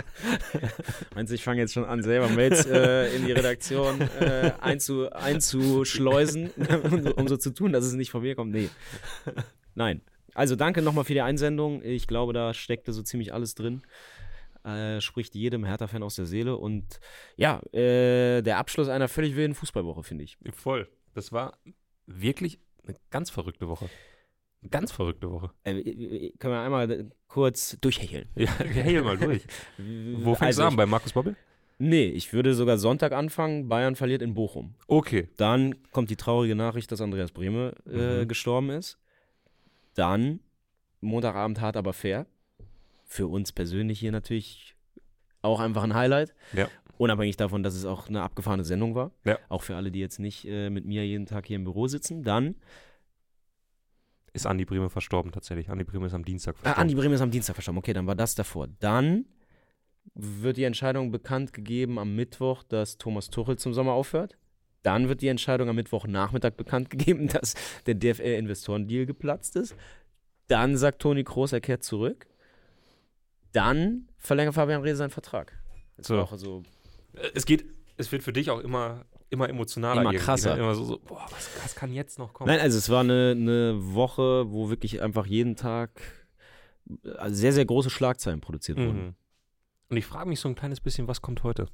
[1.14, 5.10] Meinst du, ich fange jetzt schon an, selber Mails äh, in die Redaktion äh, einzu,
[5.10, 6.50] einzuschleusen,
[7.16, 8.52] um so zu tun, dass es nicht von mir kommt?
[8.52, 8.70] Nee.
[9.74, 10.00] Nein.
[10.34, 11.80] Also danke nochmal für die Einsendung.
[11.82, 13.82] Ich glaube, da steckte so ziemlich alles drin.
[14.64, 16.56] Äh, spricht jedem Hertha-Fan aus der Seele.
[16.56, 16.98] Und
[17.36, 20.38] ja, äh, der Abschluss einer völlig wilden Fußballwoche, finde ich.
[20.52, 20.88] Voll.
[21.14, 21.58] Das war
[22.06, 23.90] wirklich eine ganz verrückte Woche.
[24.62, 25.50] Eine ganz verrückte Woche.
[25.64, 28.28] Äh, äh, können wir einmal äh, kurz durchhecheln.
[28.36, 29.42] Ja, hey mal durch.
[29.76, 30.76] Wo fängst also, du an?
[30.76, 31.36] Bei Markus Bobbel?
[31.78, 33.68] Nee, ich würde sogar Sonntag anfangen.
[33.68, 34.76] Bayern verliert in Bochum.
[34.86, 35.28] Okay.
[35.36, 38.28] Dann kommt die traurige Nachricht, dass Andreas Brehme äh, Mhm.
[38.28, 38.96] gestorben ist.
[39.94, 40.40] Dann
[41.00, 42.26] Montagabend hart, aber fair.
[43.04, 44.74] Für uns persönlich hier natürlich
[45.42, 46.34] auch einfach ein Highlight.
[46.52, 46.68] Ja.
[46.96, 49.12] Unabhängig davon, dass es auch eine abgefahrene Sendung war.
[49.24, 49.38] Ja.
[49.48, 52.22] Auch für alle, die jetzt nicht äh, mit mir jeden Tag hier im Büro sitzen.
[52.22, 52.56] Dann,
[54.32, 55.68] Ist Andi Brehme verstorben tatsächlich.
[55.70, 56.80] Andi Brehme ist am Dienstag ah, verstorben.
[56.80, 57.78] Andi Brehme ist am Dienstag verstorben.
[57.78, 58.68] Okay, dann war das davor.
[58.80, 59.26] Dann
[60.14, 64.36] wird die Entscheidung bekannt gegeben am Mittwoch, dass Thomas Tuchel zum Sommer aufhört.
[64.82, 67.54] Dann wird die Entscheidung am Mittwochnachmittag bekannt gegeben, dass
[67.86, 69.74] der DFL-Investorendeal geplatzt ist.
[70.46, 72.26] Dann sagt Toni Kroos, er kehrt zurück.
[73.54, 75.58] Dann verlängert Fabian Reese seinen Vertrag.
[75.98, 76.26] So.
[76.36, 76.62] so
[77.14, 77.64] Äh, Es geht,
[77.96, 80.02] es wird für dich auch immer, immer emotionaler.
[80.02, 80.56] Immer irgendwie, krasser.
[80.56, 80.62] Ne?
[80.62, 82.48] Immer so, so boah, was, was kann jetzt noch kommen?
[82.48, 85.90] Nein, also es war eine, eine Woche, wo wirklich einfach jeden Tag
[87.04, 89.06] äh, sehr, sehr große Schlagzeilen produziert wurden.
[89.06, 89.14] Mhm.
[89.88, 91.68] Und ich frage mich so ein kleines bisschen, was kommt heute?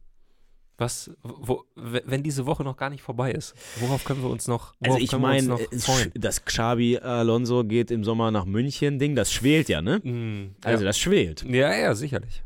[0.81, 4.73] Was, wo, wenn diese Woche noch gar nicht vorbei ist, worauf können wir uns noch,
[4.81, 6.11] Also worauf ich meine, freuen?
[6.15, 10.01] das Xabi Alonso geht im Sommer nach München Ding, das schwelt ja, ne?
[10.03, 10.89] Mhm, Also ja.
[10.89, 11.43] das schwelt.
[11.45, 12.43] ja, ja, sicherlich.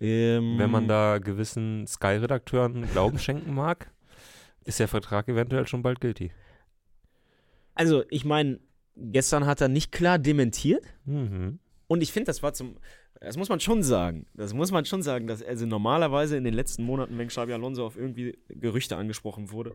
[0.00, 3.90] Ähm, Wenn man da gewissen Sky-Redakteuren Glauben schenken mag,
[4.64, 6.30] ist der Vertrag eventuell schon bald guilty.
[7.74, 8.58] Also ich meine,
[8.96, 11.58] gestern hat er nicht klar dementiert Mhm.
[11.88, 12.76] und ich finde, das war zum,
[13.20, 16.54] das muss man schon sagen, das muss man schon sagen, dass also normalerweise in den
[16.54, 19.74] letzten Monaten, wenn Xabi Alonso auf irgendwie Gerüchte angesprochen wurde,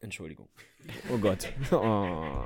[0.00, 0.48] Entschuldigung.
[1.12, 1.52] Oh Gott.
[1.72, 2.44] Oh.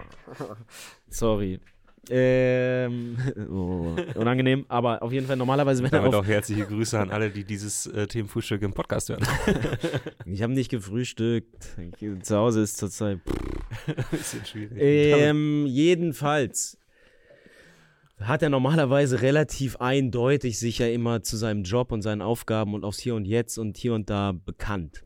[1.09, 1.61] Sorry.
[2.09, 3.19] Ähm,
[3.51, 7.31] oh, unangenehm, aber auf jeden Fall normalerweise, wenn er auf, auch herzliche Grüße an alle,
[7.31, 9.27] die dieses äh, Themenfrühstück im Podcast hören.
[10.25, 11.77] Ich habe nicht gefrühstückt.
[12.23, 13.19] Zu Hause ist zurzeit.
[14.11, 14.79] Bisschen schwierig.
[14.79, 16.79] Ähm, jedenfalls
[18.21, 22.85] hat er normalerweise relativ eindeutig sich ja immer zu seinem Job und seinen Aufgaben und
[22.85, 25.05] aufs Hier und Jetzt und hier und da bekannt.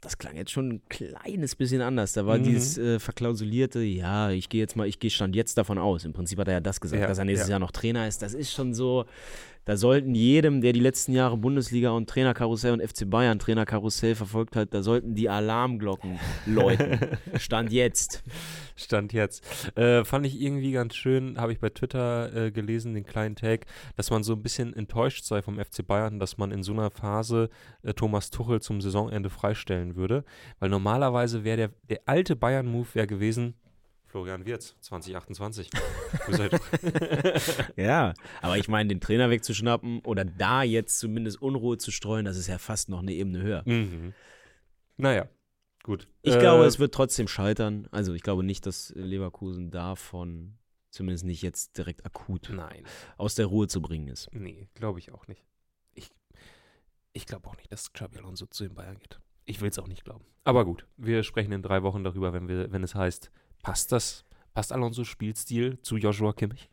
[0.00, 2.12] Das klang jetzt schon ein kleines bisschen anders.
[2.12, 2.42] Da war Mhm.
[2.44, 6.04] dieses äh, verklausulierte, ja, ich gehe jetzt mal, ich gehe stand jetzt davon aus.
[6.04, 7.52] Im Prinzip hat er ja das gesagt, Ja, dass er nächstes ja.
[7.52, 8.20] Jahr noch Trainer ist.
[8.20, 9.06] Das ist schon so,
[9.64, 14.56] da sollten jedem, der die letzten Jahre Bundesliga und Trainerkarussell und FC Bayern Trainerkarussell verfolgt
[14.56, 16.98] hat, da sollten die Alarmglocken läuten.
[17.38, 18.22] Stand jetzt.
[18.76, 19.44] Stand jetzt.
[19.76, 23.66] Äh, fand ich irgendwie ganz schön, habe ich bei Twitter äh, gelesen, den kleinen Tag,
[23.96, 26.90] dass man so ein bisschen enttäuscht sei vom FC Bayern, dass man in so einer
[26.90, 27.48] Phase
[27.82, 30.24] äh, Thomas Tuchel zum Saisonende freistellen würde.
[30.58, 33.54] Weil normalerweise wäre der, der alte Bayern-Move wäre gewesen,
[34.14, 35.70] Florian Wirz, 2028.
[36.26, 36.52] Grüß euch.
[37.76, 42.36] Ja, aber ich meine, den Trainer wegzuschnappen oder da jetzt zumindest Unruhe zu streuen, das
[42.36, 43.62] ist ja fast noch eine Ebene höher.
[43.66, 44.14] mhm.
[44.98, 45.28] Naja,
[45.82, 46.06] gut.
[46.22, 47.88] Ich Äh, glaube, es wird trotzdem scheitern.
[47.90, 50.58] Also ich glaube nicht, dass Leverkusen davon
[50.92, 52.84] zumindest nicht jetzt direkt akut Nein,
[53.16, 54.28] aus der Ruhe zu bringen ist.
[54.32, 55.42] nee, glaube ich auch nicht.
[55.92, 56.12] Ich,
[57.14, 59.18] ich glaube auch nicht, dass Xabi Alonso zu den Bayern geht.
[59.44, 60.24] Ich will es auch nicht glauben.
[60.44, 63.32] Aber gut, wir sprechen in drei Wochen darüber, wenn, wir, wenn es heißt,
[63.64, 64.24] passt das,
[64.54, 66.68] passt Alonso Spielstil zu Joshua Kimmich?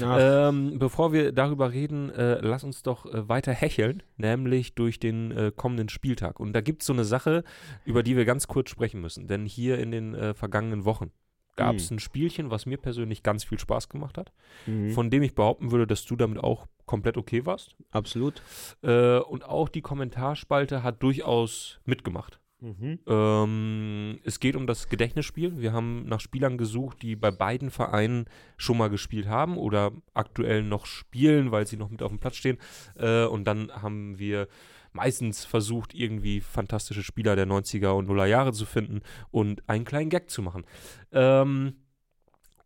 [0.00, 5.30] Ähm, bevor wir darüber reden, äh, lass uns doch äh, weiter hecheln, nämlich durch den
[5.32, 6.38] äh, kommenden Spieltag.
[6.38, 7.42] Und da gibt es so eine Sache,
[7.84, 9.26] über die wir ganz kurz sprechen müssen.
[9.26, 11.10] Denn hier in den äh, vergangenen Wochen
[11.56, 11.96] gab es Hm.
[11.96, 14.30] ein Spielchen, was mir persönlich ganz viel Spaß gemacht hat,
[14.66, 14.92] Mhm.
[14.92, 17.74] von dem ich behaupten würde, dass du damit auch komplett okay warst.
[17.90, 18.40] Absolut.
[18.82, 22.38] Äh, und auch die Kommentarspalte hat durchaus mitgemacht.
[22.60, 22.98] Mhm.
[23.06, 25.60] Ähm, es geht um das Gedächtnisspiel.
[25.60, 30.62] Wir haben nach Spielern gesucht, die bei beiden Vereinen schon mal gespielt haben oder aktuell
[30.62, 32.58] noch spielen, weil sie noch mit auf dem Platz stehen.
[32.96, 34.48] Äh, und dann haben wir
[34.92, 40.10] meistens versucht, irgendwie fantastische Spieler der 90er und 0er Jahre zu finden und einen kleinen
[40.10, 40.64] Gag zu machen.
[41.12, 41.74] Ähm,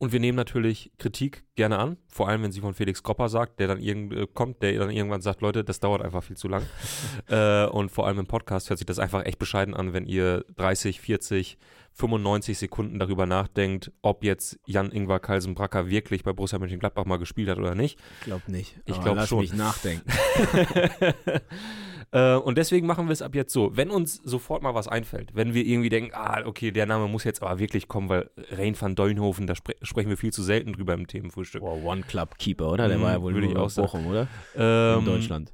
[0.02, 3.60] und wir nehmen natürlich Kritik gerne an, vor allem wenn sie von Felix Kropper sagt,
[3.60, 6.48] der dann irgend, äh, kommt, der dann irgendwann sagt, Leute, das dauert einfach viel zu
[6.48, 6.64] lang.
[7.28, 10.44] äh, und vor allem im Podcast hört sich das einfach echt bescheiden an, wenn ihr
[10.56, 11.56] 30, 40,
[11.92, 17.58] 95 Sekunden darüber nachdenkt, ob jetzt Jan-Ingvar Kalsenbracker wirklich bei Borussia Mönchengladbach mal gespielt hat
[17.58, 17.96] oder nicht.
[18.18, 18.80] Ich glaube nicht.
[18.86, 19.38] Ich Aber glaub lass schon.
[19.38, 20.02] mich nachdenken.
[22.12, 23.76] äh, und deswegen machen wir es ab jetzt so.
[23.76, 27.24] Wenn uns sofort mal was einfällt, wenn wir irgendwie denken, ah, okay, der Name muss
[27.24, 30.72] jetzt aber wirklich kommen, weil Rein van Deunhoven, da spre sprechen wir viel zu selten
[30.72, 31.60] drüber im Themenfrühstück.
[31.60, 32.88] Boah, One Club Keeper, oder?
[32.88, 33.72] Der Mhm, war ja wohl würde ich auch.
[33.74, 34.28] Bochum, oder?
[34.54, 35.52] Ähm, In Deutschland.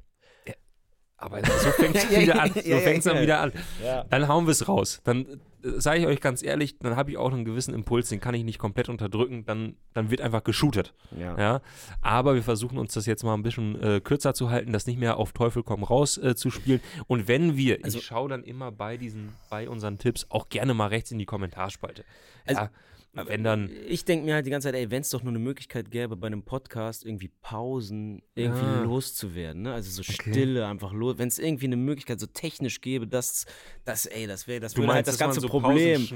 [1.21, 2.51] Aber so fängt es wieder an.
[2.53, 3.51] So ja, ja, fängt's dann wieder an.
[3.83, 4.03] Ja.
[4.09, 5.01] Dann hauen wir es raus.
[5.03, 5.37] Dann äh,
[5.77, 8.43] sage ich euch ganz ehrlich, dann habe ich auch einen gewissen Impuls, den kann ich
[8.45, 9.45] nicht komplett unterdrücken.
[9.45, 10.93] Dann, dann wird einfach geshootet.
[11.19, 11.37] Ja.
[11.37, 11.61] Ja,
[12.01, 14.99] aber wir versuchen uns das jetzt mal ein bisschen äh, kürzer zu halten, das nicht
[14.99, 16.79] mehr auf Teufel komm raus äh, zu spielen.
[17.07, 20.73] Und wenn wir, Also- ich schaue dann immer bei diesen, bei unseren Tipps auch gerne
[20.73, 22.05] mal rechts in die Kommentarspalte.
[22.47, 22.69] Also- ja,
[23.13, 25.39] wenn dann, Ich denke mir halt die ganze Zeit, ey, wenn es doch nur eine
[25.39, 28.83] Möglichkeit gäbe, bei einem Podcast irgendwie Pausen irgendwie Ja.
[28.83, 29.73] loszuwerden, ne?
[29.73, 30.31] Also so Okay.
[30.31, 31.17] Stille einfach los.
[31.17, 33.45] Wenn es irgendwie eine Möglichkeit so technisch gäbe, dass
[33.83, 36.07] das, ey, das wäre das du würde halt das ganze man so Problem.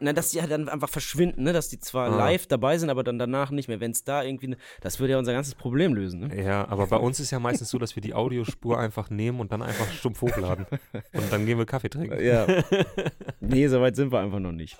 [0.00, 1.52] Na, dass die halt dann einfach verschwinden, ne?
[1.52, 2.16] Dass die zwar Ah.
[2.16, 3.80] live dabei sind, aber dann danach nicht mehr.
[3.80, 6.42] Wenn es da irgendwie, ne, das würde ja unser ganzes Problem lösen, ne?
[6.42, 9.52] Ja, aber bei uns ist ja meistens so, dass wir die Audiospur einfach nehmen und
[9.52, 10.66] dann einfach stumpf hochladen.
[11.12, 12.18] Und dann gehen wir Kaffee trinken.
[12.24, 12.46] Ja.
[13.40, 14.76] nee, so weit sind wir einfach noch nicht.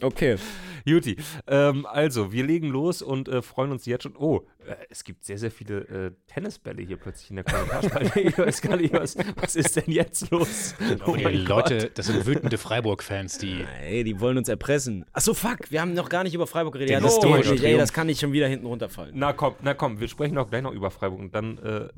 [0.00, 0.36] Okay.
[0.84, 4.16] Juti, ähm, also, wir legen los und äh, freuen uns jetzt schon.
[4.16, 8.20] Oh, äh, es gibt sehr, sehr viele äh, Tennisbälle hier plötzlich in der Kommentarspalte.
[8.20, 10.74] ich weiß gar nicht, was, was ist denn jetzt los?
[11.06, 13.64] Oh die Leute, das sind wütende Freiburg-Fans, die.
[13.82, 15.04] Ey, die wollen uns erpressen.
[15.12, 16.92] Achso, fuck, wir haben noch gar nicht über Freiburg geredet.
[16.92, 17.64] Ja, das historischen nicht.
[17.64, 19.12] Ey, das kann nicht schon wieder hinten runterfallen.
[19.14, 21.88] Na komm, na komm, wir sprechen auch gleich noch über Freiburg und dann, äh,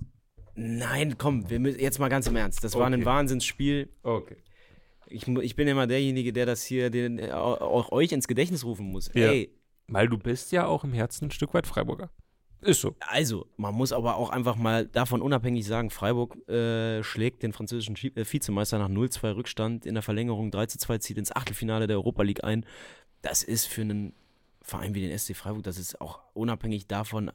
[0.55, 2.63] Nein, komm, wir müssen, jetzt mal ganz im Ernst.
[2.63, 3.05] Das war ein Okay.
[3.07, 3.89] Wahnsinnsspiel.
[4.03, 4.37] okay.
[5.13, 8.87] Ich, ich bin immer derjenige, der das hier den, äh, auch euch ins Gedächtnis rufen
[8.87, 9.11] muss.
[9.15, 9.31] Ja.
[9.31, 9.51] Ey,
[9.89, 12.11] Weil du bist ja auch im Herzen ein Stück weit Freiburger.
[12.63, 12.95] Ist so.
[13.01, 17.97] also, man muss aber auch einfach mal davon unabhängig sagen, Freiburg äh, schlägt den französischen
[17.97, 22.45] äh, Vizemeister nach 0-2 Rückstand in der Verlängerung 3-2 zieht ins Achtelfinale der Europa League
[22.45, 22.65] ein.
[23.21, 24.15] Das ist für einen
[24.63, 27.33] Verein wie den SC Freiburg, das ist auch unabhängig davon,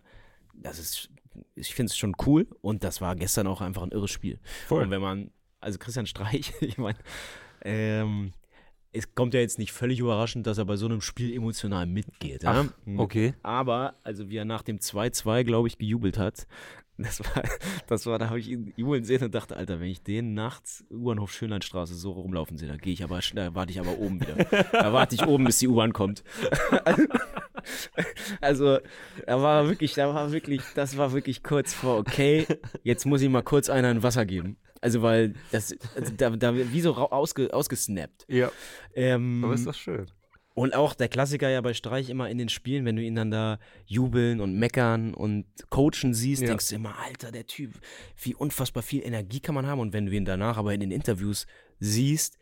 [0.54, 1.10] das ist,
[1.56, 4.40] ich finde es schon cool und das war gestern auch einfach ein irres Spiel.
[4.68, 4.84] Voll.
[4.84, 6.98] Und wenn man, also Christian Streich, ich meine,
[7.64, 8.32] ähm,
[8.94, 12.44] es kommt ja jetzt nicht völlig überraschend, dass er bei so einem Spiel emotional mitgeht.
[12.44, 12.66] Ja?
[12.68, 13.34] Ach, okay.
[13.44, 16.48] Aber, also wie er nach dem 2-2, glaube ich, gejubelt hat,
[16.98, 17.44] das war,
[17.86, 20.84] das war da habe ich ihn jubeln sehen und dachte, Alter, wenn ich den nachts
[20.90, 24.36] U-Bahnhof Schönlandstraße so rumlaufen sehe, da gehe ich aber schnell, warte ich aber oben wieder.
[24.72, 26.24] Da warte ich oben, bis die U-Bahn kommt.
[28.40, 28.80] Also,
[29.26, 32.46] da war wirklich, da war wirklich, das war wirklich kurz vor, okay,
[32.84, 34.56] jetzt muss ich mal kurz einer in Wasser geben.
[34.82, 38.26] Also, weil das, also da, da wie so ausge, ausgesnappt.
[38.28, 38.52] Ja,
[38.94, 40.06] Ähm, aber ist das schön.
[40.54, 43.32] und auch der Klassiker ja bei Streich immer in den Spielen, wenn du ihn dann
[43.32, 46.48] da jubeln und meckern und coachen siehst, Ja.
[46.50, 47.74] denkst du immer, Alter, der Typ,
[48.22, 49.80] wie unfassbar viel Energie kann man haben.
[49.80, 51.48] Und wenn du ihn danach aber in den Interviews
[51.80, 52.38] siehst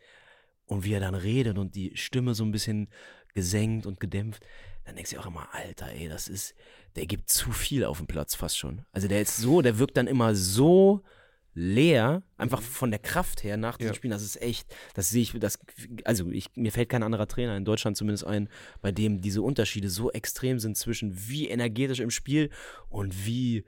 [0.66, 2.88] und wie er dann redet und die Stimme so ein bisschen
[3.34, 4.42] gesenkt und gedämpft,
[4.84, 6.54] dann denkst du auch immer, Alter, ey, das ist,
[6.94, 8.82] der gibt zu viel auf dem Platz fast schon.
[8.92, 11.02] Also der ist so, der wirkt dann immer so
[11.56, 13.94] leer, einfach von der Kraft her nach diesen Ja.
[13.94, 14.10] Spielen.
[14.10, 15.58] Das ist echt, das sehe ich, das,
[16.04, 18.50] also ich, mir fällt kein anderer Trainer in Deutschland zumindest ein,
[18.82, 22.50] bei dem diese Unterschiede so extrem sind zwischen wie energetisch im Spiel
[22.90, 23.64] und wie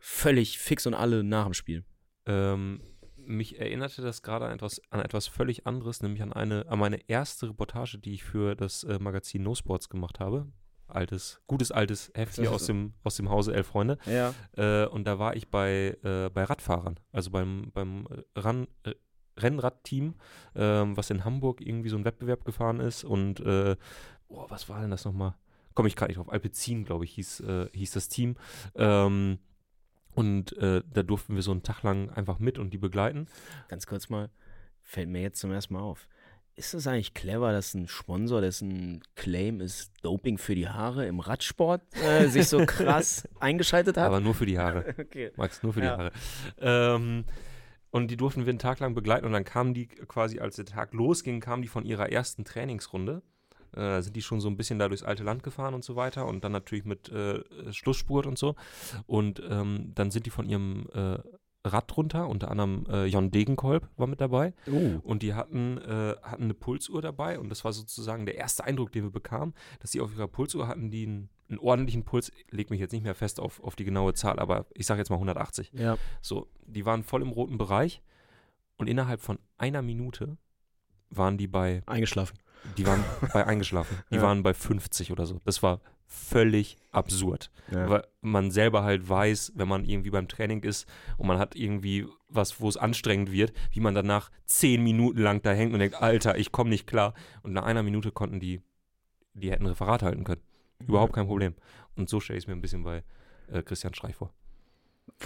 [0.00, 1.84] völlig fix und alle nach dem Spiel.
[2.24, 2.80] Ähm,
[3.16, 7.06] mich erinnerte das gerade an etwas, an etwas völlig anderes, nämlich an eine, an meine
[7.06, 10.46] erste Reportage, die ich für das äh, Magazin No Sports gemacht habe.
[10.88, 13.98] Altes, gutes altes Heft hier aus dem, aus dem Hause Elf Freunde.
[14.06, 14.34] Ja.
[14.56, 18.94] Äh, und da war ich bei, äh, bei Radfahrern, also beim, beim Ran, äh,
[19.38, 20.14] Rennradteam,
[20.54, 23.04] ähm, was in Hamburg irgendwie so ein Wettbewerb gefahren ist.
[23.04, 23.76] Und, äh,
[24.28, 25.34] boah, was war denn das nochmal?
[25.74, 26.32] Komme ich gerade nicht drauf.
[26.32, 28.36] Alpecin, glaube ich, hieß, äh, hieß das Team.
[28.74, 29.38] Ähm,
[30.14, 33.26] und äh, da durften wir so einen Tag lang einfach mit und die begleiten.
[33.68, 34.30] Ganz kurz mal,
[34.80, 36.08] fällt mir jetzt zum ersten Mal auf.
[36.56, 41.20] Ist es eigentlich clever, dass ein Sponsor, dessen Claim ist, Doping für die Haare im
[41.20, 44.06] Radsport, äh, sich so krass eingeschaltet hat?
[44.06, 44.94] Aber nur für die Haare.
[44.98, 45.32] okay.
[45.36, 45.96] Max, nur für Ja.
[45.96, 46.12] die Haare.
[46.96, 47.24] Ähm,
[47.90, 50.64] und die durften wir einen Tag lang begleiten und dann kamen die quasi, als der
[50.64, 53.20] Tag losging, kamen die von ihrer ersten Trainingsrunde.
[53.74, 56.26] Äh, sind die schon so ein bisschen da durchs alte Land gefahren und so weiter
[56.26, 57.42] und dann natürlich mit äh,
[57.72, 58.54] Schlussspurt und so.
[59.06, 61.18] Und ähm, dann sind die von ihrem äh,
[61.72, 64.54] Rad runter, unter anderem äh, Jon Degenkolb war mit dabei.
[64.66, 65.00] Uh.
[65.02, 68.92] Und die hatten, äh, hatten eine Pulsuhr dabei und das war sozusagen der erste Eindruck,
[68.92, 72.70] den wir bekamen, dass sie auf ihrer Pulsuhr hatten, die einen, einen ordentlichen Puls, leg
[72.70, 75.16] mich jetzt nicht mehr fest auf, auf die genaue Zahl, aber ich sage jetzt mal
[75.16, 75.72] 180.
[75.74, 75.96] Ja.
[76.20, 78.02] So, die waren voll im roten Bereich
[78.76, 80.36] und innerhalb von einer Minute
[81.10, 82.36] waren die bei, Eingeschlafen.
[82.76, 83.96] die waren bei eingeschlafen.
[84.10, 84.22] Die Ja.
[84.22, 85.40] waren bei 50 oder so.
[85.44, 87.50] Das war völlig absurd.
[87.70, 87.88] Ja.
[87.88, 92.06] Weil man selber halt weiß, wenn man irgendwie beim Training ist und man hat irgendwie
[92.28, 96.00] was, wo es anstrengend wird, wie man danach zehn Minuten lang da hängt und denkt,
[96.00, 97.14] Alter, ich komme nicht klar.
[97.42, 98.62] Und nach einer Minute konnten die,
[99.34, 100.42] die hätten Referat halten können.
[100.86, 101.54] Überhaupt kein Problem.
[101.96, 103.02] Und so stelle ich es mir ein bisschen bei
[103.48, 104.32] äh, Christian Streich vor.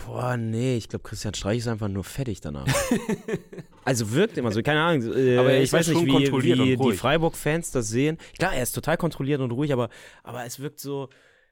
[0.06, 2.66] Boah, nee, ich glaube, Christian Streich ist einfach nur fertig danach.
[3.84, 5.12] also wirkt immer so, keine Ahnung.
[5.16, 6.92] Äh, Aber er ich weiß nicht, schon wie, kontrolliert wie die.
[6.92, 8.16] Freiburg-Fans das sehen.
[8.38, 9.88] Klar, er ist total kontrolliert und ruhig, aber,
[10.22, 11.08] aber es wirkt so,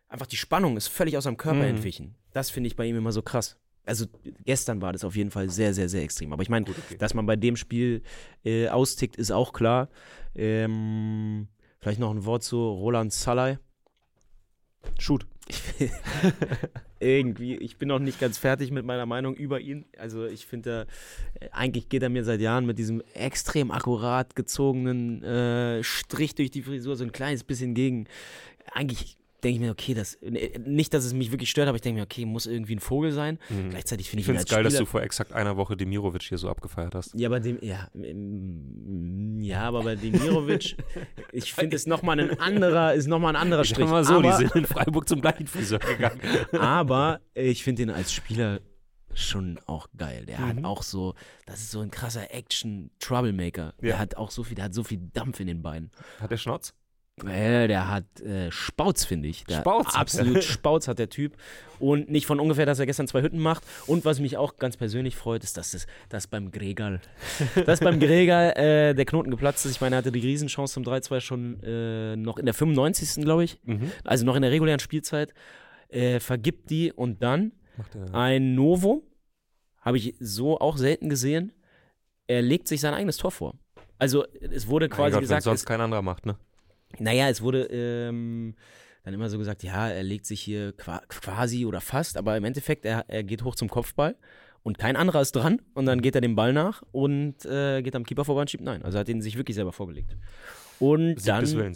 [0.08, 1.76] einfach die Spannung ist völlig aus seinem Körper Mhm.
[1.76, 2.14] entwichen.
[2.32, 3.56] Das finde ich bei ihm immer so krass.
[3.84, 4.04] Also
[4.44, 6.32] gestern war das auf jeden Fall sehr, sehr, sehr extrem.
[6.32, 6.98] Aber ich meine, Gut, okay.
[6.98, 8.02] dass man bei dem Spiel
[8.44, 9.88] äh, austickt, ist auch klar.
[10.34, 11.48] Ähm,
[11.80, 13.58] vielleicht noch ein Wort zu Roland Salai.
[14.98, 15.26] Shoot.
[17.00, 19.84] Irgendwie, ich bin noch nicht ganz fertig mit meiner Meinung über ihn.
[19.96, 20.86] Also ich finde,
[21.40, 26.50] äh, eigentlich geht er mir seit Jahren mit diesem extrem akkurat gezogenen äh, Strich durch
[26.50, 28.06] die Frisur so ein kleines bisschen gegen.
[28.72, 31.82] Eigentlich denke ich mir, okay, das äh, nicht, dass es mich wirklich stört, aber ich
[31.82, 33.38] denke mir, okay, muss irgendwie ein Vogel sein.
[33.48, 33.70] Mhm.
[33.70, 36.22] Gleichzeitig finde Ich ich, finde es geil, dass Spieler, du vor exakt einer Woche Demirovic
[36.22, 37.14] hier so abgefeiert hast.
[37.14, 40.76] ja, bei dem, ja, ähm, ja, aber bei Demirovic,
[41.32, 43.86] ich finde es nochmal ein anderer, ist nochmal ein anderer Ich Strich.
[43.86, 46.20] sag mal so, aber, die sind in Freiburg zum gleichen Friseur gegangen.
[46.58, 48.60] aber ich finde ihn als Spieler
[49.14, 50.26] schon auch geil.
[50.26, 50.64] Der hat Mhm.
[50.64, 51.14] auch so,
[51.46, 53.74] das ist so ein krasser Action-Troublemaker.
[53.80, 53.82] Ja.
[53.82, 55.90] Der hat auch so viel, der hat so viel Dampf in den Beinen.
[56.20, 56.74] Hat der Schnauz?
[57.24, 59.44] Der hat äh, Spauz, finde ich.
[59.44, 59.94] Der Spauz?
[59.94, 61.36] Absolut Spauz hat der Typ.
[61.78, 63.62] Und nicht von ungefähr, dass er gestern zwei Hütten macht.
[63.86, 67.00] Und was mich auch ganz persönlich freut, ist, dass das, dass beim Gregal,
[67.66, 69.72] dass beim Gregal äh, der Knoten geplatzt ist.
[69.72, 73.22] Ich meine, er hatte die Riesenchance zum 3-2 schon äh, noch in der 95.
[73.24, 73.58] glaube ich.
[73.64, 73.92] Mhm.
[74.04, 75.32] Also noch in der regulären Spielzeit.
[75.88, 77.52] Äh, vergibt die und dann
[78.12, 79.02] ein Novum.
[79.80, 81.52] Habe ich so auch selten gesehen.
[82.26, 83.54] Er legt sich sein eigenes Tor vor.
[83.98, 86.36] Also es wurde Mein quasi Gott, gesagt, sonst es, kein anderer macht, ne?
[86.98, 88.54] Naja, es wurde ähm,
[89.04, 92.44] dann immer so gesagt, ja, er legt sich hier qua quasi oder fast, aber im
[92.44, 94.16] Endeffekt, er, er geht hoch zum Kopfball
[94.62, 97.94] und kein anderer ist dran und dann geht er dem Ball nach und äh, geht
[97.96, 98.82] am Keeper vorbei und schiebt nein.
[98.82, 100.16] Also er hat ihn sich wirklich selber vorgelegt.
[100.78, 101.74] Und Sieg dann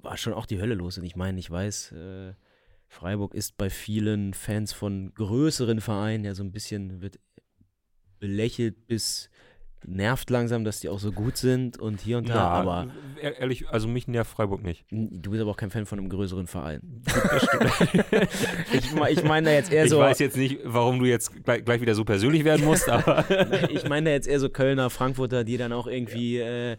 [0.00, 0.98] war schon auch die Hölle los.
[0.98, 2.34] Und ich meine, ich weiß, äh,
[2.88, 7.18] Freiburg ist bei vielen Fans von größeren Vereinen ja so ein bisschen, wird
[8.18, 9.30] belächelt bis
[9.84, 12.88] nervt langsam, dass die auch so gut sind und hier und da, Na, aber
[13.20, 14.84] e- ehrlich, also mich nervt Freiburg nicht.
[14.90, 17.02] du bist aber auch kein Fan von einem größeren Verein.
[18.72, 21.64] ich, ich meine da jetzt eher ich so, weiß jetzt nicht, warum du jetzt gleich,
[21.64, 23.24] gleich wieder so persönlich werden musst, aber
[23.70, 26.76] ich meine da jetzt eher so Kölner, Frankfurter, die dann auch irgendwie, äh,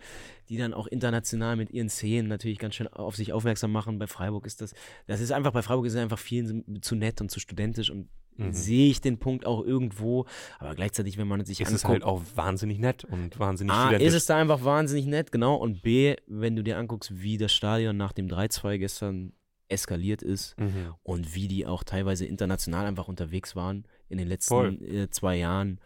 [0.49, 3.99] die dann auch international mit ihren Szenen natürlich ganz schön auf sich aufmerksam machen.
[3.99, 4.73] Bei Freiburg ist das,
[5.05, 8.07] das ist einfach, bei Freiburg ist es einfach vielen zu nett und zu studentisch und
[8.37, 8.53] Mhm.
[8.53, 10.25] sehe ich den Punkt auch irgendwo,
[10.59, 13.85] aber gleichzeitig, wenn man sich ist es anguckt, halt auch wahnsinnig nett und wahnsinnig A,
[13.85, 14.07] studentisch.
[14.07, 17.53] ist es da einfach wahnsinnig nett, genau, und B, wenn du dir anguckst, wie das
[17.53, 19.33] Stadion nach dem 3-2 gestern
[19.69, 20.93] eskaliert ist Mhm.
[21.03, 25.79] und wie die auch teilweise international einfach unterwegs waren in den letzten äh, zwei Jahren.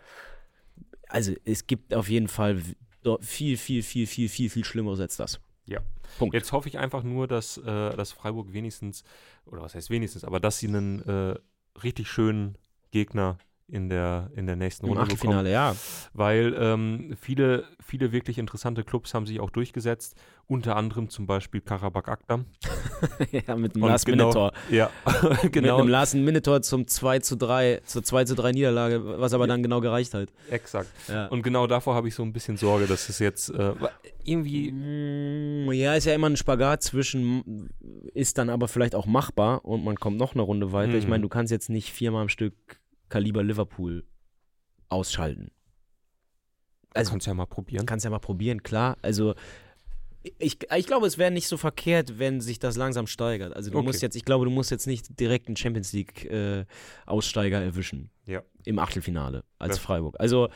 [1.10, 2.62] Also es gibt auf jeden Fall
[3.22, 5.40] viel, viel, viel, viel, viel, viel Schlimmeres als das.
[5.66, 5.80] Ja.
[6.20, 6.34] Punkt.
[6.36, 7.64] Jetzt hoffe ich einfach nur, dass, äh,
[7.96, 9.04] dass Freiburg wenigstens,
[9.46, 11.36] oder was heißt wenigstens, aber dass sie einen äh,
[11.84, 12.58] richtig schönen
[12.92, 13.38] Gegner
[13.72, 15.18] in der, in der nächsten Runde bekommen.
[15.18, 15.76] Achtelfinale, ja.
[16.14, 20.16] Weil ähm, viele, viele wirklich interessante Clubs haben sich auch durchgesetzt,
[20.48, 22.46] unter anderem zum Beispiel Karabakh Akdam.
[23.32, 24.52] ja, mit einem Last genau- Minotaur.
[24.70, 24.90] Ja,
[25.44, 29.34] Mit genau, einem Last Minotaur zum 2 zu 3, zur 2 zu 3 Niederlage, was
[29.34, 30.30] aber dann genau gereicht hat.
[30.50, 30.90] exakt.
[31.08, 31.28] Ja.
[31.28, 33.74] Und genau davor habe ich so ein bisschen Sorge, dass es jetzt äh,
[34.26, 37.70] irgendwie Mm, Ja, ist ja immer ein Spagat zwischen,
[38.14, 40.96] ist dann aber vielleicht auch machbar und man kommt noch eine Runde weiter.
[40.96, 41.10] Ich Mhm.
[41.12, 42.54] meine, du kannst jetzt nicht viermal am Stück
[43.12, 44.06] Kaliber Liverpool
[44.88, 45.52] ausschalten.
[46.94, 47.86] Also, kannst ja mal probieren.
[47.86, 48.98] kannst ja mal probieren, klar.
[49.02, 49.36] Also,
[50.38, 53.56] ich, ich glaube, es wäre nicht so verkehrt, wenn sich das langsam steigert.
[53.56, 53.88] Also, du Okay.
[53.88, 58.12] musst jetzt, ich glaube, du musst jetzt nicht direkt einen Champions League-Aussteiger erwischen.
[58.28, 58.44] Ja.
[58.66, 59.82] Im Achtelfinale als Ja.
[59.82, 60.16] Freiburg.
[60.20, 60.50] Also,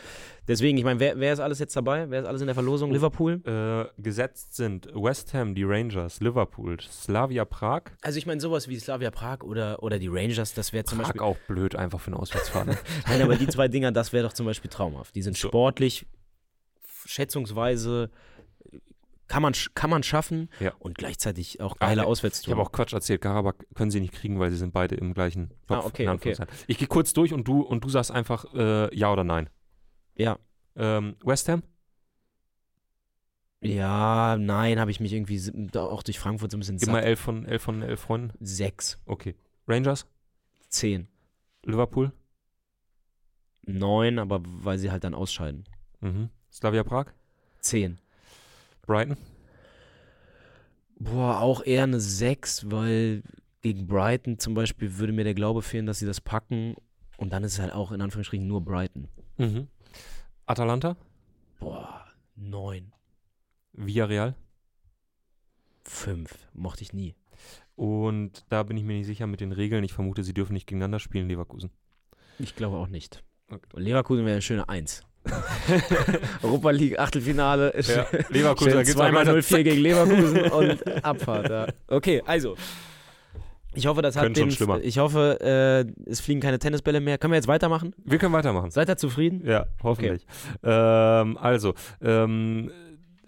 [0.47, 2.07] deswegen, ich meine, wer, wer ist alles jetzt dabei?
[2.09, 2.91] Wer ist alles in der Verlosung?
[2.91, 2.93] Oh.
[2.93, 3.41] Liverpool?
[3.43, 7.81] Äh, gesetzt sind West Ham, die Rangers, Liverpool, Slavia Prag.
[8.01, 11.05] Also ich meine sowas wie Slavia Prag oder, oder die Rangers, das wäre zum Prag
[11.07, 11.21] Beispiel.
[11.21, 12.67] auch blöd einfach für eine Auswärtsfahrt.
[12.67, 12.77] ne?
[13.07, 15.15] Nein, aber die zwei Dinger, das wäre doch zum Beispiel traumhaft.
[15.15, 15.47] Die sind So.
[15.47, 16.05] sportlich,
[17.05, 18.09] schätzungsweise
[19.27, 20.73] kann man, kann man schaffen Ja.
[20.79, 22.59] und gleichzeitig auch Ah, geile ich Auswärtstouren.
[22.59, 23.21] habe auch Quatsch erzählt.
[23.21, 25.83] Karabakh können sie nicht kriegen, weil sie sind beide im gleichen Topf.
[25.83, 26.35] Ah, okay, okay.
[26.67, 29.49] Ich gehe kurz durch und du und du sagst einfach äh, ja oder nein.
[30.15, 30.37] Ja.
[30.75, 31.63] Ähm, West Ham?
[33.61, 35.41] Ja, nein, habe ich mich irgendwie
[35.77, 37.03] auch durch Frankfurt so ein bisschen satt.
[37.03, 38.33] elf von elf von elf Freunden.
[38.39, 39.35] Sechs, Okay.
[39.67, 40.05] Rangers?
[40.69, 41.07] zehn,
[41.63, 42.11] Liverpool?
[43.67, 45.63] neun, aber weil sie halt dann ausscheiden.
[46.01, 46.29] Mhm.
[46.51, 47.07] Slavia Prag?
[47.61, 47.99] Zehn.
[48.85, 49.17] Brighton?
[50.97, 53.23] Boah, auch eher eine sechs, weil
[53.61, 56.75] gegen Brighton zum Beispiel würde mir der Glaube fehlen, dass sie das packen.
[57.17, 59.07] Und dann ist es halt auch in Anführungsstrichen nur Brighton.
[59.37, 59.67] Mhm.
[60.45, 60.95] Atalanta?
[61.59, 62.93] Boah, neun.
[63.73, 64.35] Villarreal?
[65.83, 66.47] Fünf.
[66.53, 67.15] Mochte ich nie.
[67.75, 69.83] Und da bin ich mir nicht sicher mit den Regeln.
[69.83, 71.71] Ich vermute, sie dürfen nicht gegeneinander spielen, Leverkusen.
[72.39, 73.23] Ich glaube auch nicht.
[73.49, 73.67] Okay.
[73.73, 75.03] Und Leverkusen wäre eine schöne Eins.
[76.43, 77.73] Europa League Achtelfinale.
[77.81, 79.39] Ja, Leverkusen, zweimal auch weiter.
[79.39, 81.49] 0-4 gegen Leverkusen und Abfahrt.
[81.49, 81.67] Ja.
[81.87, 82.55] Okay, also.
[83.77, 84.79] Ich hoffe, das hat den, schlimmer.
[84.81, 87.17] Ich hoffe, äh, es fliegen keine Tennisbälle mehr.
[87.17, 87.93] Können wir jetzt weitermachen?
[88.05, 88.71] Wir können weitermachen.
[88.71, 89.41] Seid ihr zufrieden?
[89.45, 90.25] Ja, hoffentlich.
[90.63, 92.71] Ähm, also, ähm,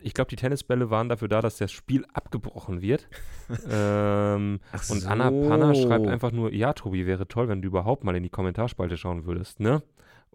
[0.01, 3.09] ich glaube, die Tennisbälle waren dafür da, dass das Spiel abgebrochen wird.
[3.69, 8.05] ähm, Ach und Anna Panna schreibt einfach nur, ja, Tobi, wäre toll, wenn du überhaupt
[8.05, 9.83] mal in die Kommentarspalte schauen würdest, ne?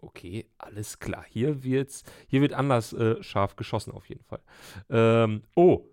[0.03, 1.23] Okay, alles klar.
[1.29, 4.39] Hier wird's, hier wird anders äh, scharf geschossen auf jeden Fall.
[4.89, 5.85] Ähm, oh,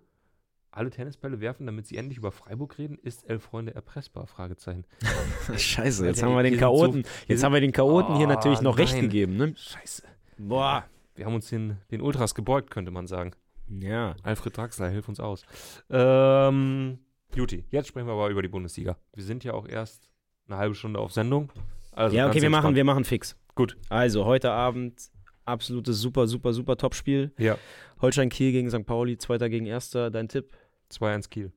[0.72, 4.26] alle Tennisbälle werfen, damit sie endlich über Freiburg reden, ist Elf Freunde erpressbar?
[4.26, 4.84] Fragezeichen.
[5.56, 7.04] Scheiße, jetzt Alter, haben wir den so- Chaoten.
[7.28, 9.54] Jetzt haben wir den Chaoten hier Oh, natürlich noch recht gegeben, ne?
[9.56, 10.02] Scheiße.
[10.38, 10.84] Boah.
[11.14, 13.32] Wir haben uns den, den Ultras gebeugt, könnte man sagen.
[13.68, 14.16] Ja.
[14.22, 15.44] Alfred Draxler, hilf uns aus.
[15.90, 16.98] Ähm,
[17.34, 18.96] Juti, jetzt sprechen wir aber über die Bundesliga.
[19.14, 20.10] Wir sind ja auch erst
[20.48, 21.52] eine halbe Stunde auf Sendung.
[21.92, 23.36] Also Ja, okay, wir machen, wir machen fix.
[23.60, 23.76] Gut.
[23.90, 25.10] Also heute Abend
[25.44, 27.30] absolutes super, super, super Topspiel.
[27.36, 27.58] Ja.
[28.00, 28.86] Holstein Kiel gegen St.
[28.86, 30.10] Pauli, Zweiter gegen Erster.
[30.10, 30.56] Dein Tipp?
[30.90, 31.52] 2-1 Kiel.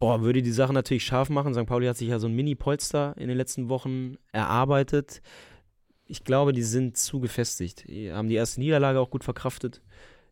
[0.00, 1.54] Boah, würde die Sache natürlich scharf machen.
[1.54, 1.66] St.
[1.66, 5.22] Pauli hat sich ja so ein Mini-Polster in den letzten Wochen erarbeitet.
[6.06, 7.86] Ich glaube, die sind zu gefestigt.
[7.86, 9.80] Die haben die erste Niederlage auch gut verkraftet.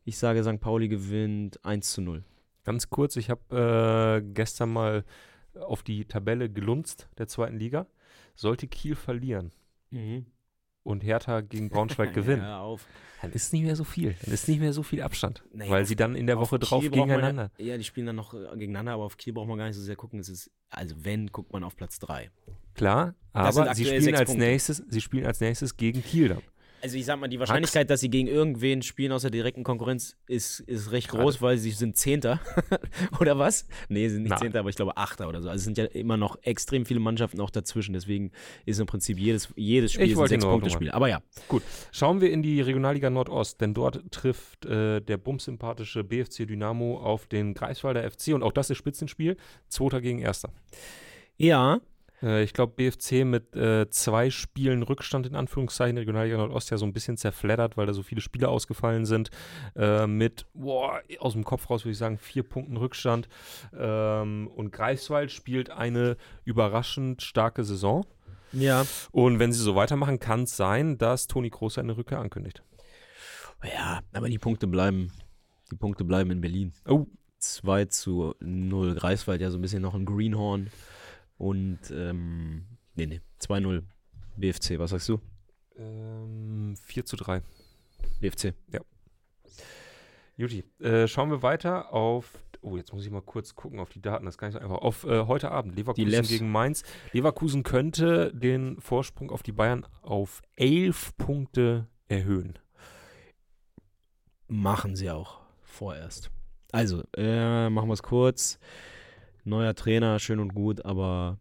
[0.05, 0.59] Ich sage, St.
[0.59, 2.24] Pauli gewinnt 1 zu 0.
[2.64, 5.05] Ganz kurz, ich habe äh, gestern mal
[5.55, 7.86] auf die Tabelle gelunzt der zweiten Liga.
[8.34, 9.53] Sollte Kiel verlieren
[10.82, 12.42] und Hertha gegen Braunschweig gewinnen,
[13.22, 14.16] dann ist nicht mehr so viel.
[14.24, 15.44] Dann ist nicht mehr so viel Abstand.
[15.52, 17.50] Naja, weil sie dann in der Woche drauf Kiel braucht man gegeneinander.
[17.58, 19.76] Ja, ja, die spielen dann noch äh, gegeneinander, aber auf Kiel braucht man gar nicht
[19.76, 20.18] so sehr gucken.
[20.18, 22.30] Es ist, also wenn, guckt man auf Platz 3.
[22.74, 24.44] Klar, aber sie spielen als Punkte.
[24.44, 26.42] nächstes, sie spielen als nächstes gegen Kiel dann.
[26.82, 30.16] Also ich sag mal, die Wahrscheinlichkeit, dass sie gegen irgendwen spielen aus der direkten Konkurrenz,
[30.26, 32.40] ist, ist recht groß, weil sie sind Zehnter.
[33.20, 33.68] oder was?
[33.88, 34.40] Nee, sie sind nicht Nein.
[34.40, 35.48] Zehnter, aber ich glaube Achter oder so.
[35.48, 37.92] Also es sind ja immer noch extrem viele Mannschaften auch dazwischen.
[37.92, 38.32] Deswegen
[38.66, 40.90] ist im Prinzip jedes, jedes Spiel ein Sechs-Punkte-Spiel.
[40.90, 41.22] Aber ja,
[41.92, 47.26] Schauen wir in die Regionalliga Nordost, denn dort trifft äh, der bumsympathische BFC Dynamo auf
[47.28, 49.36] den Greifswalder FC und auch das ist Spitzenspiel.
[49.68, 50.50] Zweiter gegen Erster.
[51.36, 51.80] ja,
[52.22, 56.86] Äh, ich glaube, BFC mit äh, zwei Spielen Rückstand in Anführungszeichen, Regionalliga Nordost ja so
[56.86, 59.30] ein bisschen zerfleddert, weil da so viele Spiele ausgefallen sind.
[59.76, 63.28] Äh, mit, boah, aus dem Kopf raus würde ich sagen, vier Punkten Rückstand.
[63.76, 68.06] Ähm, und Greifswald spielt eine überraschend starke Saison.
[68.52, 68.84] ja.
[69.10, 72.62] Und wenn sie so weitermachen, kann es sein, dass Toni Kroos eine Rückkehr ankündigt.
[73.64, 75.12] Ja, aber die Punkte bleiben,
[75.70, 76.72] die Punkte bleiben in Berlin.
[76.86, 77.06] Oh.
[77.38, 78.94] 2 zu 0.
[78.94, 80.70] Greifswald ja so ein bisschen noch ein Greenhorn.
[81.43, 83.82] Und, ähm, nee, nee, 2-0
[84.36, 84.78] BFC.
[84.78, 85.20] Was sagst du?
[85.76, 87.43] Ähm, 4 zu 3.
[88.20, 88.55] BFC.
[90.36, 92.38] Juti, äh, schauen wir weiter auf.
[92.61, 94.61] Oh, jetzt muss ich mal kurz gucken auf die Daten, das ist gar nicht so
[94.61, 94.78] einfach.
[94.78, 96.84] Auf äh, heute Abend, Leverkusen gegen Mainz.
[97.11, 102.57] Leverkusen könnte den Vorsprung auf die Bayern auf 11 Punkte erhöhen.
[104.47, 106.30] Machen sie auch vorerst.
[106.70, 108.61] Also, äh, machen wir es kurz.
[109.45, 111.38] Neuer Trainer, schön und gut, aber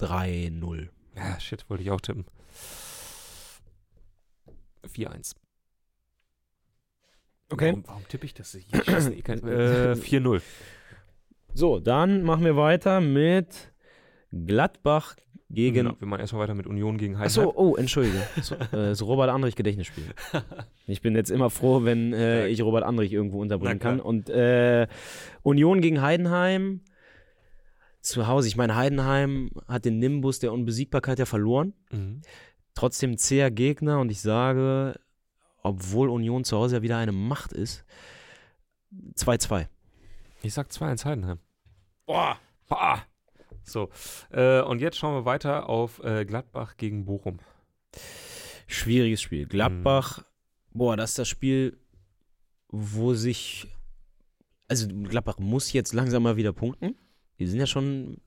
[0.00, 0.88] 3-0.
[1.16, 2.24] Ja, shit, wollte ich auch tippen.
[4.86, 5.34] 4-1.
[7.48, 8.54] Warum, warum tippe ich das?
[8.54, 8.78] Ich äh,
[9.94, 10.42] 4-0.
[11.54, 13.71] So, dann machen wir weiter mit
[14.32, 15.16] Gladbach
[15.52, 15.74] gegen.
[15.74, 17.48] Genau, wir machen erstmal weiter mit Union gegen Heidenheim.
[17.48, 18.22] Achso, oh, entschuldige.
[18.42, 20.04] So, äh, das Robert Andrich Gedächtnisspiel.
[20.86, 24.00] Ich bin jetzt immer froh, wenn äh, ich Robert Andrich irgendwo unterbringen kann.
[24.00, 24.88] Und äh,
[25.42, 26.80] Union gegen Heidenheim.
[28.00, 31.72] Zu Hause, ich meine, Heidenheim hat den Nimbus der Unbesiegbarkeit ja verloren.
[31.92, 32.22] Mhm.
[32.74, 34.98] Trotzdem zäher Gegner und ich sage,
[35.62, 37.84] obwohl Union zu Hause ja wieder eine Macht ist,
[39.16, 39.68] 2-2.
[40.42, 41.38] Ich sag 2-1 Heidenheim.
[42.06, 42.38] Boah.
[42.68, 43.02] Boah.
[43.64, 43.90] So,
[44.30, 47.38] äh, und jetzt schauen wir weiter auf äh, Gladbach gegen Bochum.
[48.66, 49.46] Schwieriges Spiel.
[49.46, 50.78] Gladbach, Mhm.
[50.78, 51.78] boah, das ist das Spiel,
[52.68, 53.66] wo sich,
[54.68, 56.96] also Gladbach muss jetzt langsam mal wieder punkten.
[57.38, 58.18] Die sind ja schon,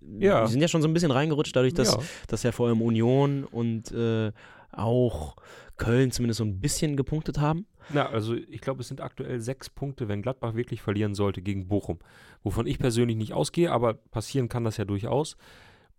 [0.00, 0.44] Ja.
[0.44, 1.98] die sind ja schon so ein bisschen reingerutscht, dadurch, dass, ja.
[2.26, 4.32] dass ja vor allem Union und äh,
[4.72, 5.36] auch
[5.76, 7.66] Köln zumindest so ein bisschen gepunktet haben.
[7.90, 11.68] Na, also ich glaube, es sind aktuell sechs Punkte, wenn Gladbach wirklich verlieren sollte gegen
[11.68, 11.98] Bochum.
[12.42, 15.36] Wovon ich persönlich nicht ausgehe, aber passieren kann das ja durchaus.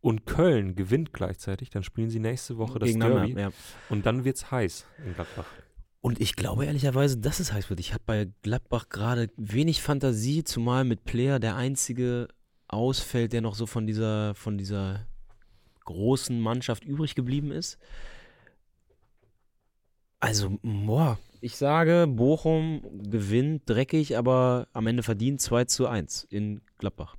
[0.02, 2.94] Und Köln gewinnt gleichzeitig, dann spielen sie nächste Woche das.
[2.94, 3.52] Derby Ja.
[3.90, 5.46] und dann wird's heiß in Gladbach.
[6.02, 7.82] Und ich glaube ehrlicherweise, dass es heiß wird.
[7.82, 12.30] Ich habe bei Gladbach gerade wenig Fantasie, zumal mit Player der einzige
[12.70, 15.06] ausfällt, der noch so von dieser, von dieser
[15.84, 17.78] großen Mannschaft übrig geblieben ist.
[20.22, 26.62] Also, boah, ich sage, Bochum gewinnt dreckig, aber am Ende verdient 2 zu 1 in
[26.78, 27.16] Gladbach.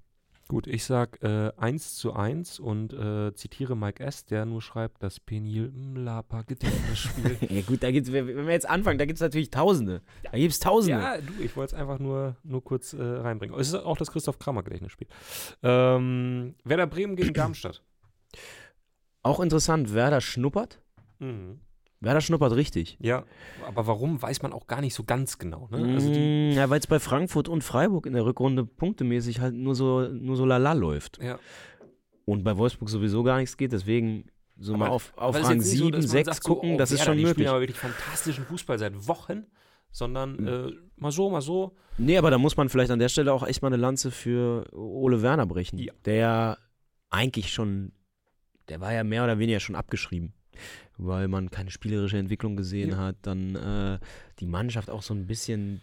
[0.51, 5.01] Gut, ich sag äh, 1 zu 1 und äh, zitiere Mike S., der nur schreibt,
[5.01, 7.37] das Penil Mlapa Gedächtnisspiel.
[7.49, 10.03] Ja gut, da gibt's, wenn wir jetzt anfangen, da gibt es natürlich Tausende.
[10.25, 11.01] Da gibt es Tausende.
[11.01, 13.57] Ja, du, ich wollte es einfach nur, nur kurz äh, reinbringen.
[13.61, 15.07] Es ist auch das Christoph Kramer Gedächtnisspiel.
[15.63, 17.81] Ähm, Werder Bremen gegen Darmstadt.
[19.23, 20.81] Auch interessant, Werder schnuppert.
[21.21, 21.61] Mhm.
[22.01, 22.97] Werder schnuppert richtig.
[23.01, 23.25] Ja,
[23.67, 25.69] aber warum, weiß man auch gar nicht so ganz genau.
[25.71, 25.95] Ne?
[25.95, 29.55] Also die, Mm, ja, weil es bei Frankfurt und Freiburg in der Rückrunde punktemäßig halt
[29.55, 31.19] nur so, nur so lala läuft.
[31.23, 31.39] ja.
[32.27, 34.27] Und bei Wolfsburg sowieso gar nichts geht, deswegen
[34.57, 36.43] so mal Aber- auf, auf ist Rang jetzt nicht so, 7, dass man 6 sagt
[36.45, 37.35] so, gucken, oh, das ist Werder, schon die möglich.
[37.35, 39.47] spielen aber wirklich fantastischen Fußball seit Wochen,
[39.91, 40.47] sondern Mhm.
[40.47, 41.75] äh, mal so, mal so.
[41.99, 44.65] Nee, aber da muss man vielleicht an der Stelle auch echt mal eine Lanze für
[44.73, 45.79] Ole Werner brechen.
[45.79, 45.93] Ja.
[46.05, 46.59] Der
[47.11, 47.93] eigentlich schon,
[48.69, 50.33] der war ja mehr oder weniger schon abgeschrieben.
[50.99, 52.97] Weil man keine spielerische Entwicklung gesehen Ja.
[52.99, 53.17] hat.
[53.23, 53.99] Dann äh,
[54.39, 55.81] die Mannschaft auch so ein bisschen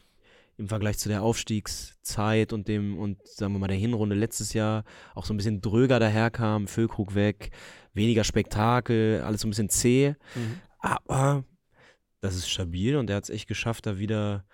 [0.57, 4.83] im Vergleich zu der Aufstiegszeit und dem, und sagen wir mal, der Hinrunde letztes Jahr
[5.13, 7.51] auch so ein bisschen dröger daherkam, Füllkrug weg,
[7.93, 10.15] weniger Spektakel, alles so ein bisschen zäh.
[10.35, 10.59] Mhm.
[10.79, 11.43] Aber
[12.21, 14.45] das ist stabil und er hat es echt geschafft, da wieder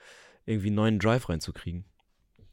[0.46, 1.86] irgendwie einen neuen Drive reinzukriegen.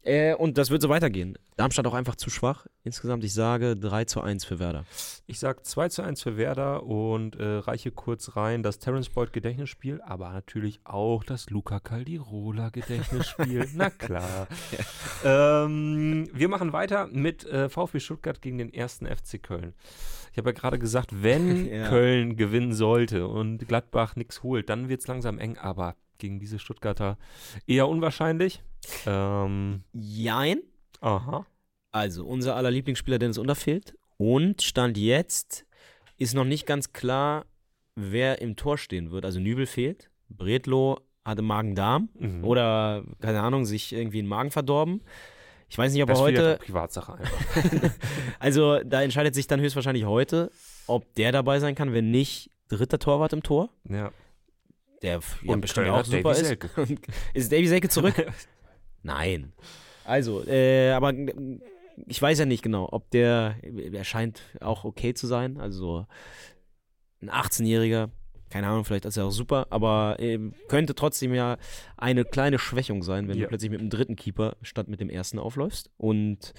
[0.03, 1.37] Äh, und das wird so weitergehen.
[1.57, 2.67] Darmstadt auch einfach zu schwach.
[2.85, 4.85] Insgesamt, ich sage 3 zu 1 für Werder.
[5.27, 9.35] Ich sage 2 zu 1 für Werder und äh, reiche kurz rein das Terence Boyd
[9.35, 13.69] Gedächtnisspiel, aber natürlich auch das Luca Caldirola Gedächtnisspiel.
[13.75, 14.49] Na klar.
[15.23, 19.75] ähm, wir machen weiter mit äh, VfB Stuttgart gegen den ersten FC Köln.
[20.33, 21.89] Ich habe ja gerade gesagt, wenn Ja.
[21.89, 26.59] Köln gewinnen sollte und Gladbach nichts holt, dann wird es langsam eng, aber gegen diese
[26.59, 27.19] Stuttgarter
[27.67, 28.63] eher unwahrscheinlich.
[29.07, 30.61] Ähm, Jein.
[31.01, 31.47] aha.
[31.93, 33.97] Also, unser aller Lieblingsspieler Dennis Unter fehlt.
[34.17, 35.67] Und Stand jetzt
[36.19, 37.47] ist noch nicht ganz klar,
[37.97, 39.25] wer im Tor stehen wird.
[39.25, 40.11] Also, Nübel fehlt.
[40.29, 42.45] Bredlo hatte Magen-Darm Mhm.
[42.45, 45.03] oder, keine Ahnung, sich irgendwie den Magen verdorben.
[45.69, 46.65] Ich weiß nicht, ob er Das wieder heute.
[46.65, 47.91] Privatsache einfach.
[48.39, 50.51] Also, da entscheidet sich dann höchstwahrscheinlich heute,
[50.87, 51.93] ob der dabei sein kann.
[51.93, 53.69] Wenn nicht, dritter Torwart im Tor.
[53.89, 54.13] Ja.
[55.03, 56.47] Der ja, Und bestimmt Köln auch super Davy ist.
[56.47, 56.71] Selke.
[57.35, 58.15] Ist Davy Selke zurück?
[59.03, 59.53] Nein.
[60.05, 61.33] Also, äh, aber äh,
[62.07, 65.59] ich weiß ja nicht genau, ob der, er scheint auch okay zu sein.
[65.59, 66.07] Also so
[67.23, 68.11] ein 18-Jähriger,
[68.51, 71.57] keine Ahnung, vielleicht ist er auch super, aber ähm, könnte trotzdem ja
[71.97, 73.45] eine kleine Schwächung sein, wenn Ja.
[73.45, 75.91] du plötzlich mit dem dritten Keeper statt mit dem ersten aufläufst.
[75.97, 76.53] Und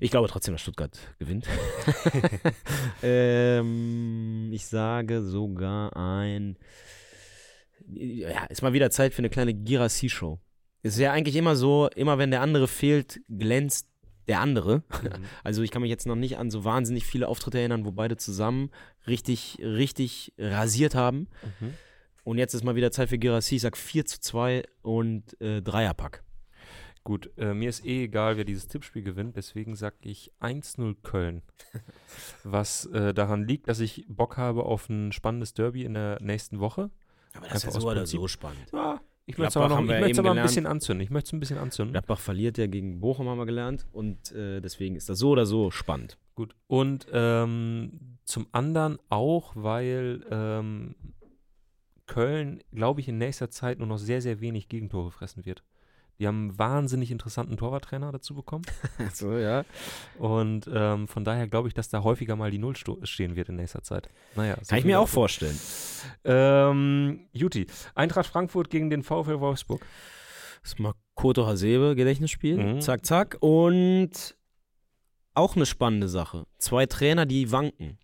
[0.00, 1.46] ich glaube trotzdem, dass Stuttgart gewinnt.
[3.02, 6.56] ähm, ich sage sogar ein.
[7.86, 10.38] Ja, ist mal wieder Zeit für eine kleine Girassi-Show.
[10.82, 13.88] Es ist ja eigentlich immer so, immer wenn der andere fehlt, glänzt
[14.28, 14.78] der andere.
[14.78, 15.24] Mhm.
[15.44, 18.16] Also ich kann mich jetzt noch nicht an so wahnsinnig viele Auftritte erinnern, wo beide
[18.16, 18.70] zusammen
[19.06, 21.28] richtig, richtig rasiert haben.
[21.60, 21.74] Mhm.
[22.24, 23.56] Und jetzt ist mal wieder Zeit für Girassi.
[23.56, 26.22] Ich sag 4 zu 2 und äh, Dreierpack.
[27.02, 31.42] Gut, äh, mir ist eh egal, wer dieses Tippspiel gewinnt, deswegen sage ich 1-0 Köln.
[32.44, 36.60] Was äh, daran liegt, dass ich Bock habe auf ein spannendes Derby in der nächsten
[36.60, 36.90] Woche.
[37.34, 38.66] Aber das ist ja so oder so spannend.
[38.72, 41.04] Ja, ich möchte es aber, noch, ich aber ein bisschen anzünden.
[41.04, 41.92] Ich möchte es ein bisschen anzünden.
[41.92, 43.86] Gladbach verliert ja gegen Bochum, haben wir gelernt.
[43.92, 46.18] Und äh, deswegen ist das so oder so spannend.
[46.34, 46.56] Gut.
[46.66, 50.96] Und ähm, zum anderen auch, weil ähm,
[52.06, 55.62] Köln, glaube ich, in nächster Zeit nur noch sehr, sehr wenig Gegentore fressen wird.
[56.20, 58.64] Die haben einen wahnsinnig interessanten Torwarttrainer dazu bekommen.
[59.14, 59.64] so, ja.
[60.18, 63.56] Und ähm, von daher glaube ich, dass da häufiger mal die Null stehen wird in
[63.56, 64.10] nächster Zeit.
[64.36, 65.58] Naja, so Kann ich mir auch vorstellen.
[66.24, 69.80] Ähm, Juti, Eintracht Frankfurt gegen den VfL Wolfsburg.
[70.62, 72.74] Das ist Makoto Hasebe, Gedächtnisspiel.
[72.74, 72.80] Mhm.
[72.82, 73.38] Zack, zack.
[73.40, 74.36] Und
[75.32, 76.46] auch eine spannende Sache.
[76.58, 77.98] Zwei Trainer, die wanken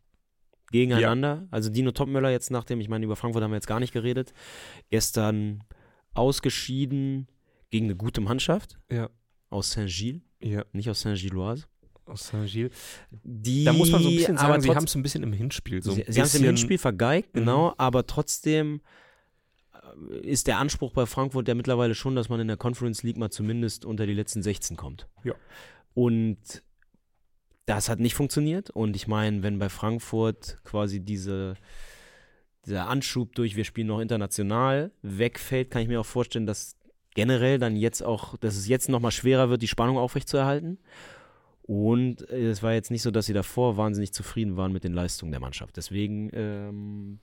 [0.73, 1.47] gegeneinander.
[1.51, 4.33] Also Dino Topmöller jetzt nachdem, ich meine, über Frankfurt haben wir jetzt gar nicht geredet,
[4.89, 5.65] gestern
[6.15, 7.29] ausgeschieden
[7.71, 9.11] gegen eine gute Mannschaft Ja.
[9.51, 11.65] aus Saint-Gilles, Ja, nicht aus Saint-Gilloise.
[12.05, 12.73] aus Saint-Gilles.
[13.25, 15.83] Da muss man so ein bisschen sagen, sie haben es ein bisschen im Hinspiel.
[15.83, 17.41] So sie, sie haben es im Hinspiel vergeigt, Mhm.
[17.41, 18.81] genau, aber trotzdem
[20.11, 23.17] äh, ist der Anspruch bei Frankfurt ja mittlerweile schon, dass man in der Conference League
[23.17, 25.09] mal zumindest unter die letzten 16 kommt.
[25.25, 25.35] Ja.
[25.95, 26.63] Und
[27.65, 28.71] das hat nicht funktioniert.
[28.71, 31.55] Und ich meine, wenn bei Frankfurt quasi diese,
[32.65, 36.77] dieser Anschub durch wir spielen noch international wegfällt, kann ich mir auch vorstellen, dass
[37.17, 40.79] generell dann jetzt auch, dass es jetzt nochmal schwerer wird, die Spannung aufrechtzuerhalten.
[41.63, 44.93] Und äh, es war jetzt nicht so, dass sie davor wahnsinnig zufrieden waren mit den
[44.93, 45.77] Leistungen der Mannschaft.
[45.77, 47.19] Deswegen ähm,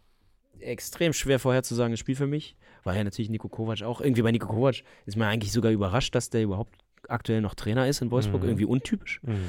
[0.59, 2.57] extrem schwer vorherzusagen, das Spiel für mich.
[2.83, 4.01] War ja natürlich Nico Kovac auch.
[4.01, 6.75] Irgendwie bei Nico Kovac ist man eigentlich sogar überrascht, dass der überhaupt
[7.07, 8.41] aktuell noch Trainer ist in Wolfsburg.
[8.41, 8.49] Mhm.
[8.49, 9.21] Irgendwie untypisch.
[9.23, 9.45] Mhm.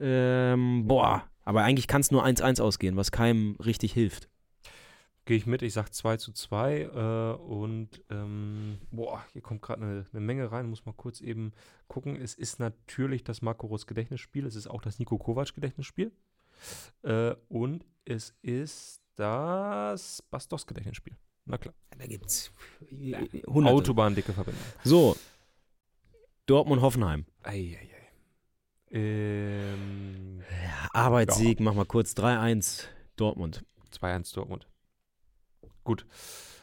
[0.00, 4.28] Ähm, boah, aber eigentlich kann es nur 1-1 ausgehen, was keinem richtig hilft.
[5.26, 9.82] Gehe ich mit, ich sage 2 zu 2 äh, und ähm, boah, hier kommt gerade
[9.82, 11.52] eine, eine Menge rein, muss mal kurz eben
[11.88, 12.14] gucken.
[12.14, 16.12] Es ist natürlich das Marco Rose Gedächtnisspiel, es ist auch das Nico Kovac Gedächtnisspiel
[17.02, 21.16] äh, und es ist das Bastos Gedächtnisspiel.
[21.44, 21.74] Na klar.
[21.98, 22.52] Da gibt's
[23.48, 23.74] hunderte.
[23.74, 24.62] Autobahndicke Verbindung.
[24.84, 25.16] So,
[26.46, 27.26] Dortmund-Hoffenheim.
[27.42, 27.90] Eieiei.
[28.92, 30.40] Ähm,
[30.92, 32.84] Arbeitssieg, mach mal kurz 3-1
[33.16, 33.64] Dortmund.
[33.92, 34.68] 2-1 Dortmund.
[35.86, 36.04] Gut.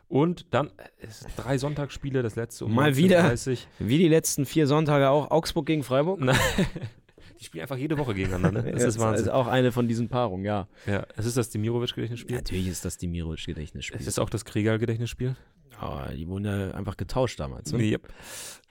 [0.09, 0.67] Und dann
[0.99, 1.07] äh,
[1.37, 3.21] drei Sonntagsspiele, das letzte um Mal wieder.
[3.31, 3.59] 19:30.
[3.79, 6.19] Wie die letzten vier Sonntage auch, Augsburg gegen Freiburg.
[6.19, 6.37] Nein.
[7.39, 8.61] Die spielen einfach jede Woche gegeneinander.
[8.61, 8.71] Ne?
[8.73, 9.29] Das Ja, ist Wahnsinn.
[9.29, 10.67] auch eine von diesen Paarungen, ja.
[10.85, 12.35] Ja, es ist das Demirovic-Gedächtnisspiel.
[12.35, 13.99] Natürlich ist das die Mirovic-Gedächtnisspiel.
[13.99, 15.35] Es ist auch das Krieger-Gedächtnisspiel.
[15.79, 17.73] Aber die wurden ja einfach getauscht damals.
[17.73, 17.83] Ne?
[17.83, 18.07] Yep.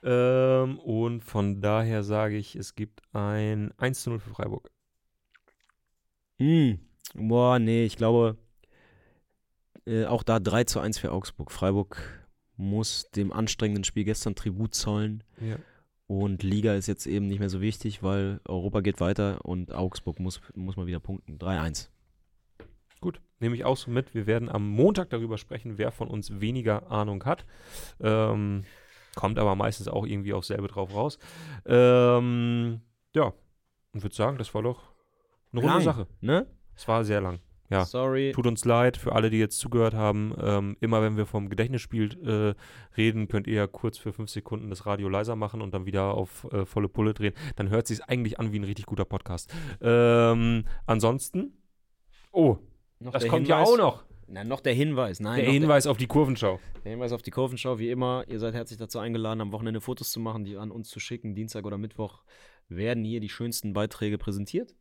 [0.03, 4.71] Ähm, und von daher sage ich, es gibt ein 1 zu 0 für Freiburg.
[6.39, 6.79] Hm.
[7.15, 8.37] Boah, nee, ich glaube,
[9.85, 11.51] äh, auch da 3 zu 1 für Augsburg.
[11.51, 15.23] Freiburg muss dem anstrengenden Spiel gestern Tribut zollen.
[15.41, 15.57] Ja.
[16.07, 20.19] Und Liga ist jetzt eben nicht mehr so wichtig, weil Europa geht weiter und Augsburg
[20.19, 21.37] muss, muss mal wieder punkten.
[21.37, 21.89] 3-1.
[23.39, 24.13] nehme ich auch so mit.
[24.13, 27.45] Wir werden am Montag darüber sprechen, wer von uns weniger Ahnung hat.
[27.99, 28.63] Ähm,
[29.15, 31.19] kommt aber meistens auch irgendwie auf selbe drauf raus.
[31.65, 32.81] Ähm,
[33.15, 33.33] ja,
[33.93, 34.93] und würde sagen, das war doch
[35.51, 36.07] eine runde Lang, Sache.
[36.21, 36.47] Ne?
[36.75, 37.39] Es war sehr lang.
[37.73, 37.85] Ja.
[37.85, 38.31] Sorry.
[38.33, 40.33] Tut uns leid für alle, die jetzt zugehört haben.
[40.41, 44.69] Ähm, immer wenn wir vom Gedächtnisspiel äh, reden, könnt ihr ja kurz für fünf Sekunden
[44.69, 47.33] das Radio leiser machen und dann wieder auf äh, volle Pulle drehen.
[47.55, 49.53] Dann hört sich eigentlich an wie ein richtig guter Podcast.
[49.81, 51.53] Ähm, ansonsten,
[52.31, 52.57] oh,
[52.99, 54.03] Noch das der kommt ja Hinweis- auch noch.
[54.27, 55.19] Na, noch der Hinweis.
[55.19, 56.59] Nein, Der Hinweis auf die Kurvenschau.
[56.85, 60.11] Der Hinweis auf die Kurvenschau, wie immer, ihr seid herzlich dazu eingeladen, am Wochenende Fotos
[60.11, 61.35] zu machen, die an uns zu schicken.
[61.35, 62.23] Dienstag oder Mittwoch
[62.69, 64.75] werden hier die schönsten Beiträge präsentiert.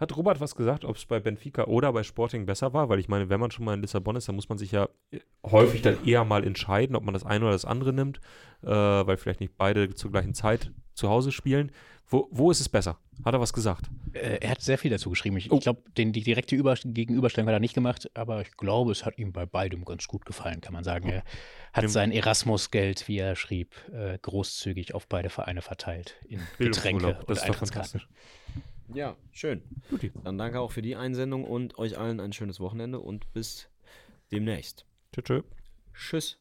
[0.00, 2.88] Hat Robert was gesagt, ob es bei Benfica oder bei Sporting besser war?
[2.88, 4.88] Weil ich meine, wenn man schon mal in Lissabon ist, dann muss man sich ja
[5.10, 8.18] äh, häufig dann eher mal entscheiden, ob man das eine oder das andere nimmt,
[8.62, 11.70] äh, weil vielleicht nicht beide zur gleichen Zeit zu Hause spielen.
[12.12, 12.98] Wo, wo ist es besser?
[13.24, 13.88] Hat er was gesagt?
[14.14, 15.36] Äh, er hat sehr viel dazu geschrieben.
[15.36, 15.56] Ich, Oh.
[15.56, 19.16] ich glaube, die direkte Über Gegenüberstellung hat er nicht gemacht, aber ich glaube, es hat
[19.18, 21.08] ihm bei beidem ganz gut gefallen, kann man sagen.
[21.10, 21.22] Er
[21.72, 26.16] hat Dem- sein Erasmus-Geld, wie er schrieb, äh, großzügig auf beide Vereine verteilt.
[26.26, 28.00] In Getränke und das ist doch Eintrittskarten.
[28.00, 28.08] fantastisch.
[28.94, 29.62] Ja, schön.
[29.88, 30.12] Guti.
[30.24, 33.68] Dann danke auch für die Einsendung und euch allen ein schönes Wochenende und bis
[34.32, 34.84] demnächst.
[35.12, 35.42] Tschö, tschö.
[35.94, 36.38] Tschüss.